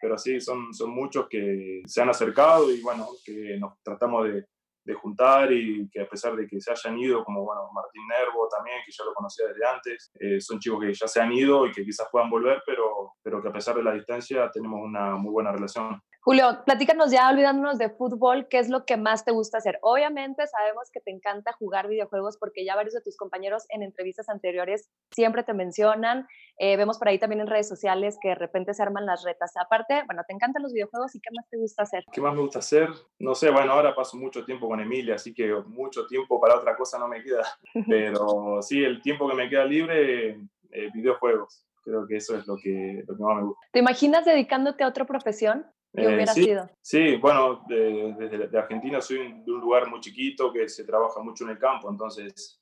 pero 0.00 0.18
sí, 0.18 0.40
son, 0.40 0.72
son 0.72 0.90
muchos 0.90 1.26
que 1.28 1.82
se 1.86 2.02
han 2.02 2.10
acercado 2.10 2.70
y 2.72 2.80
bueno, 2.80 3.06
que 3.24 3.56
nos 3.58 3.82
tratamos 3.82 4.24
de, 4.24 4.46
de 4.86 4.94
juntar 4.94 5.52
y 5.52 5.88
que 5.90 6.00
a 6.00 6.08
pesar 6.08 6.36
de 6.36 6.46
que 6.46 6.60
se 6.60 6.70
hayan 6.70 6.96
ido, 6.98 7.24
como 7.24 7.44
bueno, 7.44 7.68
Martín 7.74 8.06
Nervo 8.06 8.48
también, 8.48 8.78
que 8.86 8.92
ya 8.92 9.04
lo 9.04 9.12
conocía 9.12 9.48
desde 9.48 9.66
antes, 9.66 10.12
eh, 10.20 10.40
son 10.40 10.60
chicos 10.60 10.80
que 10.80 10.94
ya 10.94 11.08
se 11.08 11.20
han 11.20 11.32
ido 11.32 11.66
y 11.66 11.72
que 11.72 11.84
quizás 11.84 12.06
puedan 12.10 12.30
volver, 12.30 12.62
pero, 12.64 13.14
pero 13.22 13.42
que 13.42 13.48
a 13.48 13.52
pesar 13.52 13.74
de 13.76 13.82
la 13.82 13.92
distancia 13.92 14.48
tenemos 14.50 14.80
una 14.80 15.16
muy 15.16 15.32
buena 15.32 15.52
relación. 15.52 16.00
Julio, 16.28 16.64
platícanos 16.64 17.12
ya 17.12 17.30
olvidándonos 17.30 17.78
de 17.78 17.88
fútbol, 17.88 18.48
¿qué 18.48 18.58
es 18.58 18.68
lo 18.68 18.84
que 18.84 18.96
más 18.96 19.24
te 19.24 19.30
gusta 19.30 19.58
hacer? 19.58 19.78
Obviamente 19.80 20.44
sabemos 20.48 20.90
que 20.90 20.98
te 20.98 21.12
encanta 21.12 21.52
jugar 21.52 21.86
videojuegos 21.86 22.36
porque 22.36 22.64
ya 22.64 22.74
varios 22.74 22.94
de 22.94 23.00
tus 23.00 23.16
compañeros 23.16 23.64
en 23.68 23.84
entrevistas 23.84 24.28
anteriores 24.28 24.90
siempre 25.12 25.44
te 25.44 25.54
mencionan. 25.54 26.26
Eh, 26.58 26.76
vemos 26.76 26.98
por 26.98 27.06
ahí 27.06 27.20
también 27.20 27.42
en 27.42 27.46
redes 27.46 27.68
sociales 27.68 28.18
que 28.20 28.30
de 28.30 28.34
repente 28.34 28.74
se 28.74 28.82
arman 28.82 29.06
las 29.06 29.22
retas. 29.22 29.52
Aparte, 29.56 30.02
bueno, 30.06 30.24
te 30.26 30.34
encantan 30.34 30.64
los 30.64 30.72
videojuegos 30.72 31.14
y 31.14 31.20
¿qué 31.20 31.30
más 31.32 31.48
te 31.48 31.58
gusta 31.58 31.84
hacer? 31.84 32.02
¿Qué 32.10 32.20
más 32.20 32.34
me 32.34 32.40
gusta 32.40 32.58
hacer? 32.58 32.88
No 33.20 33.36
sé, 33.36 33.52
bueno, 33.52 33.70
ahora 33.70 33.94
paso 33.94 34.16
mucho 34.16 34.44
tiempo 34.44 34.66
con 34.66 34.80
Emilia, 34.80 35.14
así 35.14 35.32
que 35.32 35.54
mucho 35.68 36.08
tiempo 36.08 36.40
para 36.40 36.56
otra 36.56 36.76
cosa 36.76 36.98
no 36.98 37.06
me 37.06 37.22
queda. 37.22 37.46
Pero 37.88 38.62
sí, 38.62 38.82
el 38.82 39.00
tiempo 39.00 39.28
que 39.28 39.36
me 39.36 39.48
queda 39.48 39.64
libre, 39.64 40.30
eh, 40.72 40.90
videojuegos. 40.92 41.64
Creo 41.84 42.04
que 42.04 42.16
eso 42.16 42.36
es 42.36 42.48
lo 42.48 42.56
que, 42.56 43.04
lo 43.06 43.16
que 43.16 43.22
más 43.22 43.36
me 43.36 43.42
gusta. 43.44 43.64
¿Te 43.70 43.78
imaginas 43.78 44.24
dedicándote 44.24 44.82
a 44.82 44.88
otra 44.88 45.04
profesión? 45.04 45.64
¿Qué 45.96 46.06
hubiera 46.06 46.24
eh, 46.24 46.34
sí, 46.34 46.44
sido? 46.44 46.70
Sí, 46.82 47.16
bueno, 47.16 47.64
desde 47.66 48.48
de, 48.48 48.58
Argentina 48.58 49.00
soy 49.00 49.42
de 49.44 49.52
un 49.52 49.60
lugar 49.60 49.88
muy 49.88 50.00
chiquito 50.00 50.52
que 50.52 50.68
se 50.68 50.84
trabaja 50.84 51.22
mucho 51.22 51.44
en 51.44 51.50
el 51.50 51.58
campo, 51.58 51.90
entonces 51.90 52.60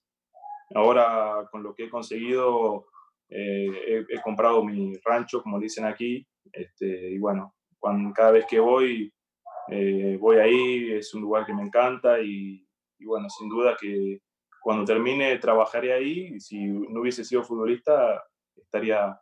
ahora 0.74 1.48
con 1.50 1.62
lo 1.62 1.74
que 1.74 1.84
he 1.84 1.90
conseguido 1.90 2.86
eh, 3.28 3.66
he, 3.86 4.14
he, 4.14 4.22
comprado 4.22 4.62
mi 4.62 4.94
rancho, 5.04 5.42
como 5.42 5.58
dicen 5.58 5.84
aquí, 5.84 6.26
este, 6.52 7.10
y 7.10 7.18
bueno, 7.18 7.54
cuando, 7.78 8.12
cada 8.12 8.30
vez 8.30 8.46
que 8.46 8.60
voy, 8.60 9.12
eh, 9.68 10.16
voy 10.20 10.36
ahí, 10.36 10.92
es 10.92 11.12
un 11.14 11.22
lugar 11.22 11.44
que 11.44 11.54
me 11.54 11.62
encanta 11.62 12.20
y, 12.20 12.64
y, 12.98 13.04
bueno, 13.04 13.28
sin 13.28 13.48
duda 13.48 13.76
que 13.80 14.20
cuando 14.62 14.84
termine 14.84 15.36
trabajaré 15.38 15.92
ahí 15.92 16.40
si 16.40 16.64
no 16.66 17.00
hubiese 17.00 17.24
sido 17.24 17.42
futbolista 17.42 18.22
estaría 18.56 19.18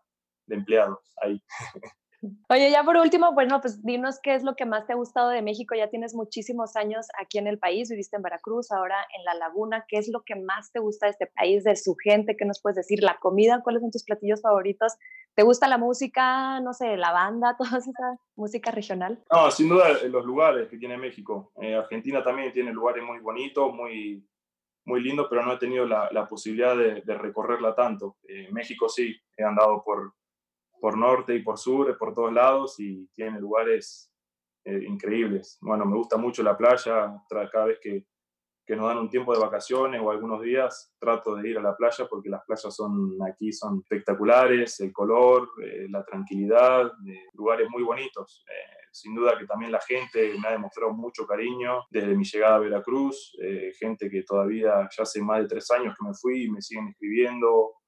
de 0.47 0.57
empleado 0.57 1.01
ahí. 1.21 1.43
Oye, 2.49 2.71
ya 2.71 2.85
por 2.85 2.97
último, 2.97 3.33
bueno, 3.33 3.61
pues 3.61 3.83
dinos 3.83 4.21
qué 4.23 4.35
es 4.35 4.45
lo 4.45 4.55
que 4.55 4.65
más 4.65 4.87
te 4.87 4.93
ha 4.93 4.97
gustado 4.97 5.31
de 5.31 5.43
México. 5.43 5.75
Ya 5.75 5.91
tienes 5.91 6.15
muchísimos 6.15 6.77
años 6.77 7.07
aquí 7.21 7.39
en 7.39 7.49
el 7.49 7.59
país, 7.59 7.91
viviste 7.91 8.17
en 8.17 8.23
Veracruz, 8.23 8.71
ahora 8.71 8.97
en 9.17 9.25
La 9.25 9.35
Laguna. 9.35 9.85
¿Qué 9.89 9.99
es 9.99 10.09
lo 10.09 10.23
que 10.23 10.37
más 10.37 10.71
te 10.71 10.79
gusta 10.79 11.07
de 11.07 11.11
este 11.11 11.27
país, 11.27 11.65
de 11.65 11.75
su 11.75 11.97
gente? 11.97 12.37
¿Qué 12.37 12.45
nos 12.45 12.61
puedes 12.61 12.77
decir? 12.77 13.03
¿La 13.03 13.19
comida? 13.19 13.61
¿Cuáles 13.65 13.83
son 13.83 13.91
tus 13.91 14.05
platillos 14.05 14.41
favoritos? 14.41 14.95
¿Te 15.35 15.43
gusta 15.43 15.67
la 15.67 15.79
música, 15.79 16.61
no 16.61 16.73
sé, 16.73 16.97
la 16.97 17.11
banda, 17.11 17.57
toda 17.59 17.79
esa 17.79 18.19
música 18.37 18.71
regional? 18.71 19.23
No, 19.33 19.51
sin 19.51 19.69
duda 19.69 19.89
los 20.05 20.25
lugares 20.25 20.69
que 20.69 20.79
tiene 20.79 20.97
México. 20.97 21.53
Eh, 21.61 21.75
Argentina 21.75 22.23
también 22.23 22.53
tiene 22.53 22.73
lugares 22.73 23.03
muy 23.03 23.19
bonitos, 23.19 23.75
muy, 23.75 24.25
muy 24.85 25.03
lindos, 25.03 25.27
pero 25.29 25.45
no 25.45 25.55
he 25.55 25.59
tenido 25.59 25.87
la, 25.87 26.09
la 26.13 26.29
posibilidad 26.29 26.77
de, 26.77 27.01
de, 27.01 27.19
recorrerla 27.19 27.75
tanto. 27.75 28.19
Eh, 28.29 28.49
México 28.53 28.89
sí, 28.89 29.17
he 29.37 29.43
andado 29.43 29.83
por 29.83 30.15
por 30.83 30.99
norte 30.99 31.37
y 31.37 31.45
por 31.45 31.59
sur, 31.59 31.97
por 31.97 32.13
todos 32.13 32.33
lados 32.33 32.81
y 32.81 33.07
tiene 33.15 33.39
lugares 33.39 34.13
eh, 34.65 34.83
increíbles. 34.89 35.57
Bueno, 35.61 35.87
me 35.87 35.97
gusta 35.97 36.17
mucho 36.17 36.43
la 36.43 36.57
playa, 36.57 37.23
cada 37.53 37.67
vez 37.67 37.79
que, 37.81 38.05
que, 38.67 38.75
nos 38.75 38.89
dan 38.89 38.99
un 38.99 39.09
tiempo 39.09 39.33
de 39.33 39.39
vacaciones 39.39 40.01
o 40.03 40.11
algunos 40.11 40.43
días, 40.43 40.93
trato 40.99 41.37
de 41.37 41.51
ir 41.51 41.59
a 41.59 41.63
la 41.63 41.77
playa 41.77 42.09
porque 42.11 42.29
las 42.29 42.45
playas 42.45 42.75
son 42.75 43.17
aquí 43.23 43.53
son 43.53 43.79
espectaculares, 43.85 44.81
el 44.81 44.93
color, 44.93 45.51
eh, 45.63 45.87
la 45.89 46.05
tranquilidad, 46.05 46.87
eh, 47.07 47.27
lugares 47.35 47.69
muy 47.71 47.85
bonitos. 47.85 48.45
sin 48.91 49.15
duda 49.15 49.39
que 49.39 49.47
también 49.47 49.71
la 49.71 49.81
gente 49.81 50.35
me 50.37 50.49
ha 50.49 50.51
demostrado 50.51 50.93
mucho 50.93 51.27
cariño 51.27 51.85
desde 51.91 52.15
mi 52.17 52.25
llegada 52.25 52.57
a 52.57 52.59
Veracruz, 52.59 53.35
gente 53.79 54.11
que 54.11 54.23
todavía 54.23 54.87
ya 54.95 55.03
hace 55.03 55.23
más 55.23 55.41
de 55.43 55.49
tres 55.49 55.71
años 55.71 55.95
que 55.97 56.07
me 56.07 56.13
fui 56.13 56.45
y 56.45 56.51
me 56.51 56.61
siguen 56.61 56.89
escribiendo, 56.89 57.82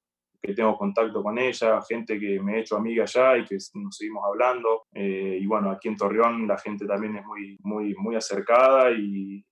que 0.45 0.53
tengo 0.53 0.77
contacto 0.77 1.23
con 1.23 1.37
ella, 1.37 1.81
gente 1.87 2.19
que 2.19 2.39
me 2.39 2.55
he 2.55 2.59
hecho 2.61 2.77
amiga 2.77 3.03
allá 3.03 3.37
y 3.37 3.45
que 3.45 3.57
nos 3.75 3.97
seguimos 3.97 4.23
hablando. 4.25 4.83
Eh, 4.93 5.39
y 5.41 5.45
bueno, 5.45 5.71
aquí 5.71 5.87
en 5.87 5.97
Torreón 5.97 6.47
la 6.47 6.57
gente 6.57 6.85
también 6.85 7.17
es 7.17 7.25
muy, 7.25 7.57
muy, 7.63 7.95
muy 7.95 8.15
acercada 8.15 8.91
y, 8.91 9.43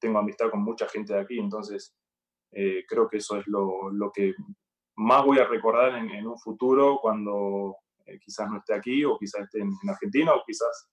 tengo 0.00 0.18
amistad 0.18 0.50
con 0.50 0.62
mucha 0.62 0.86
gente 0.86 1.14
de 1.14 1.20
aquí, 1.20 1.38
entonces 1.38 1.96
eh, 2.50 2.84
creo 2.86 3.08
que 3.08 3.16
eso 3.16 3.38
es 3.38 3.46
lo, 3.46 3.88
lo, 3.90 4.12
que 4.12 4.34
más 4.96 5.24
voy 5.24 5.38
a 5.38 5.46
recordar 5.46 5.94
en, 5.94 6.26
un 6.26 6.38
futuro 6.38 6.98
cuando 7.00 7.76
eh, 8.04 8.18
quizás 8.18 8.50
no 8.50 8.58
esté 8.58 8.74
aquí 8.74 9.02
o 9.02 9.16
quizás 9.16 9.44
esté 9.44 9.60
en, 9.60 9.70
en 9.82 9.88
Argentina 9.88 10.34
o 10.34 10.42
quizás 10.44 10.90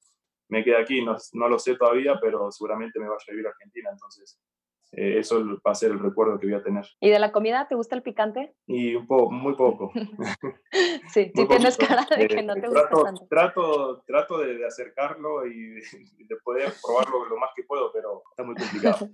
me 0.48 0.64
quede 0.64 0.78
aquí, 0.78 1.04
no, 1.04 1.18
no, 1.34 1.50
lo 1.50 1.60
sé 1.60 1.76
todavía, 1.76 2.18
pero 2.22 2.50
seguramente 2.52 3.00
me 3.00 3.10
vaya 3.10 3.26
a 3.28 3.32
vivir 3.32 3.48
a 3.48 3.50
Argentina, 3.50 3.90
entonces 3.92 4.40
eh, 4.94 5.20
eso 5.20 5.44
va 5.66 5.72
a 5.72 5.76
ser 5.76 5.92
el 5.92 6.00
recuerdo 6.00 6.38
que 6.40 6.48
voy 6.48 6.56
a 6.56 6.64
tener. 6.64 6.86
¿Y 7.00 7.10
de 7.10 7.20
la 7.20 7.32
comida 7.32 7.68
te 7.68 7.76
gusta 7.76 7.96
el 7.96 8.04
picante? 8.04 8.54
Y 8.68 8.96
un 8.96 9.08
poco, 9.08 9.32
muy 9.32 9.56
poco. 9.56 9.92
sí, 11.08 11.32
sí 11.34 11.48
tienes 11.48 11.78
cara 11.78 12.06
de 12.18 12.28
que 12.28 12.44
no 12.44 12.56
te 12.56 12.62
trato, 12.62 12.90
gusta 12.90 13.04
tanto. 13.04 13.28
Trato, 13.30 14.04
trato 14.06 14.38
de, 14.40 14.66
acercarlo 14.66 15.46
y 15.46 15.76
de, 16.26 16.36
poder 16.44 16.74
probarlo 16.84 17.26
lo 17.26 17.38
más 17.38 17.52
que 17.56 17.64
puedo, 17.64 17.92
pero 17.94 18.24
está 18.32 18.44
muy 18.44 18.56
complicado. 18.56 19.10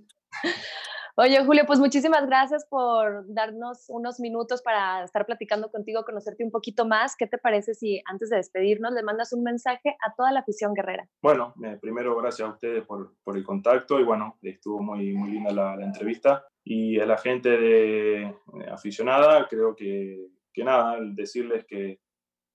Oye, 1.20 1.44
Julio, 1.44 1.64
pues 1.66 1.80
muchísimas 1.80 2.24
gracias 2.28 2.64
por 2.64 3.24
darnos 3.26 3.86
unos 3.88 4.20
minutos 4.20 4.62
para 4.62 5.02
estar 5.02 5.26
platicando 5.26 5.68
contigo, 5.68 6.04
conocerte 6.04 6.44
un 6.44 6.52
poquito 6.52 6.86
más. 6.86 7.16
¿Qué 7.16 7.26
te 7.26 7.38
parece 7.38 7.74
si 7.74 8.00
antes 8.04 8.30
de 8.30 8.36
despedirnos 8.36 8.92
le 8.92 9.02
mandas 9.02 9.32
un 9.32 9.42
mensaje 9.42 9.96
a 10.00 10.14
toda 10.14 10.30
la 10.30 10.40
afición 10.40 10.74
guerrera? 10.74 11.08
Bueno, 11.20 11.54
eh, 11.64 11.76
primero 11.80 12.16
gracias 12.16 12.48
a 12.48 12.52
ustedes 12.52 12.86
por, 12.86 13.16
por, 13.24 13.36
el 13.36 13.42
contacto 13.42 13.98
y 13.98 14.04
bueno, 14.04 14.38
estuvo 14.42 14.80
muy, 14.80 15.12
muy 15.12 15.32
linda 15.32 15.50
la, 15.50 15.74
la 15.74 15.86
entrevista. 15.86 16.46
Y 16.62 17.00
a 17.00 17.06
la 17.06 17.18
gente 17.18 17.48
de, 17.48 18.22
eh, 18.22 18.34
aficionada, 18.70 19.48
creo 19.48 19.74
que, 19.74 20.28
que 20.52 20.62
nada, 20.62 20.98
decirles 21.00 21.64
que, 21.66 21.98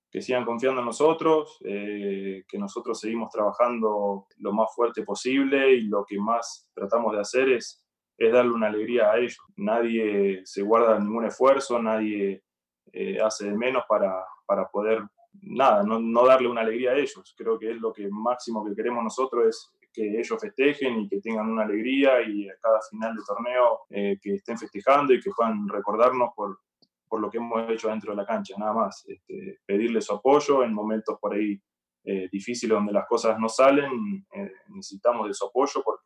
que 0.10 0.21
sigan 0.21 0.45
confiando 0.45 0.80
en 0.80 0.86
nosotros, 0.86 1.58
eh, 1.65 2.45
que 2.47 2.58
nosotros 2.58 2.97
seguimos 2.97 3.30
trabajando 3.30 4.28
lo 4.38 4.54
más 4.54 4.73
fuerte 4.73 5.04
posible 5.04 5.73
y 5.73 5.82
lo 5.82 6.06
que 6.06 6.17
más 6.17 6.69
tratamos 6.73 7.12
de 7.12 7.19
hacer 7.19 7.49
es 7.49 7.83
es 8.17 8.32
darle 8.32 8.52
una 8.52 8.67
alegría 8.67 9.12
a 9.12 9.17
ellos. 9.17 9.39
Nadie 9.56 10.41
se 10.45 10.62
guarda 10.62 10.99
ningún 10.99 11.26
esfuerzo, 11.26 11.82
nadie 11.82 12.43
eh, 12.91 13.19
hace 13.19 13.45
de 13.45 13.58
menos 13.58 13.84
para, 13.88 14.23
para 14.45 14.67
poder, 14.67 15.02
nada, 15.41 15.84
no, 15.84 15.99
no, 15.99 16.26
darle 16.26 16.47
una 16.47 16.62
alegría 16.62 16.91
a 16.91 16.95
ellos. 16.95 17.34
Creo 17.36 17.58
que 17.58 17.71
es 17.71 17.78
lo 17.82 17.91
que 17.91 18.08
máximo 18.10 18.63
que 18.63 18.76
queremos 18.76 19.04
nosotros 19.04 19.47
es 19.47 19.73
que 19.91 20.19
ellos 20.19 20.39
festejen 20.39 21.02
y 21.02 21.08
que 21.08 21.21
tengan 21.21 21.49
una 21.49 21.63
alegría 21.63 22.21
y 22.21 22.49
a 22.49 22.56
cada 22.62 22.80
final 22.89 23.15
de 23.15 23.21
torneo 23.26 23.82
eh, 23.89 24.17
que 24.21 24.36
estén 24.36 24.58
festejando 24.58 25.13
y 25.13 25.19
que 25.19 25.32
puedan 25.36 25.67
recordarnos 25.67 26.30
por, 26.36 26.60
por 27.08 27.19
lo 27.19 27.30
que 27.30 27.38
hemos 27.38 27.69
hecho 27.69 27.89
dentro 27.89 28.12
de 28.12 28.17
la 28.17 28.26
cancha, 28.26 28.56
nada 28.58 28.73
más. 28.73 29.06
Este, 29.08 29.60
su 30.02 30.13
apoyo 30.13 30.63
en 30.63 30.73
momentos 30.73 31.17
por 31.19 31.34
ahí 31.34 31.60
eh, 32.04 32.28
difíciles 32.32 32.76
donde 32.76 32.91
las 32.91 33.08
cosas 33.08 33.39
no 33.39 33.49
salen, 33.49 34.26
necesitamos 34.67 35.28
de 35.28 35.34
su 35.34 35.45
apoyo 35.45 35.82
porque 35.84 36.03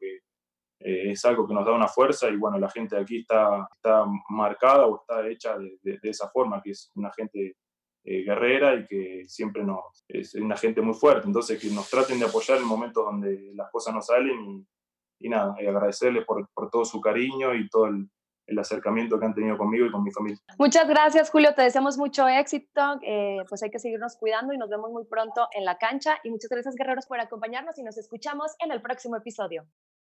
eh, 0.88 1.12
es 1.12 1.26
algo 1.26 1.46
que 1.46 1.54
nos 1.54 1.66
da 1.66 1.74
una 1.74 1.90
fuerza 1.90 2.30
y 2.30 2.38
bueno, 2.38 2.58
la 2.58 2.70
gente 2.70 2.96
aquí 2.96 3.20
está, 3.20 3.68
está 3.76 4.06
marcada 4.30 4.88
o 4.88 5.02
está 5.02 5.28
hecha 5.28 5.58
de, 5.58 6.00
esa 6.02 6.30
forma, 6.30 6.62
que 6.64 6.72
es 6.72 6.90
una 6.96 7.12
gente 7.12 7.58
eh, 8.06 8.24
guerrera 8.24 8.74
y 8.74 8.88
que 8.88 9.24
siempre 9.28 9.66
nos, 9.66 10.06
es 10.08 10.34
una 10.36 10.56
gente 10.56 10.80
muy 10.82 10.94
fuerte, 10.94 11.28
entonces 11.28 11.60
que 11.60 11.70
nos 11.72 11.90
traten 11.90 12.20
de 12.20 12.26
apoyar 12.26 12.60
en 12.60 12.64
momentos 12.64 13.04
donde 13.04 13.52
las 13.54 13.70
cosas 13.70 13.94
no 13.94 14.02
salen 14.02 14.66
y, 15.20 15.28
nada, 15.28 15.58
y 15.62 15.68
agradecerles 15.68 16.24
por, 16.24 16.48
por, 16.54 16.70
todo 16.70 16.86
su 16.86 17.02
cariño 17.02 17.54
y 17.54 17.68
todo 17.68 17.88
el, 17.88 18.10
el, 18.46 18.58
acercamiento 18.58 19.20
que 19.20 19.26
han 19.26 19.34
tenido 19.34 19.58
conmigo 19.58 19.88
y 19.88 19.92
con 19.92 20.04
mi 20.06 20.12
familia. 20.12 20.40
Muchas 20.58 20.88
gracias 20.88 21.30
Julio, 21.30 21.54
te 21.54 21.64
deseamos 21.64 21.98
mucho 21.98 22.30
éxito, 22.30 22.98
eh, 23.02 23.40
pues 23.50 23.62
hay 23.62 23.72
que 23.72 23.80
seguirnos 23.80 24.16
cuidando 24.16 24.54
y 24.54 24.58
nos 24.58 24.70
vemos 24.70 24.90
muy 24.90 25.04
pronto 25.04 25.50
en 25.52 25.66
la 25.66 25.78
cancha 25.78 26.18
y 26.24 26.30
muchas 26.30 26.50
gracias 26.50 26.76
guerreros 26.76 27.08
por 27.08 27.20
acompañarnos 27.20 27.78
y 27.78 27.84
nos 27.84 27.98
escuchamos 27.98 28.56
en 28.60 28.72
el 28.72 28.82
próximo 28.82 29.18
episodio. 29.18 29.68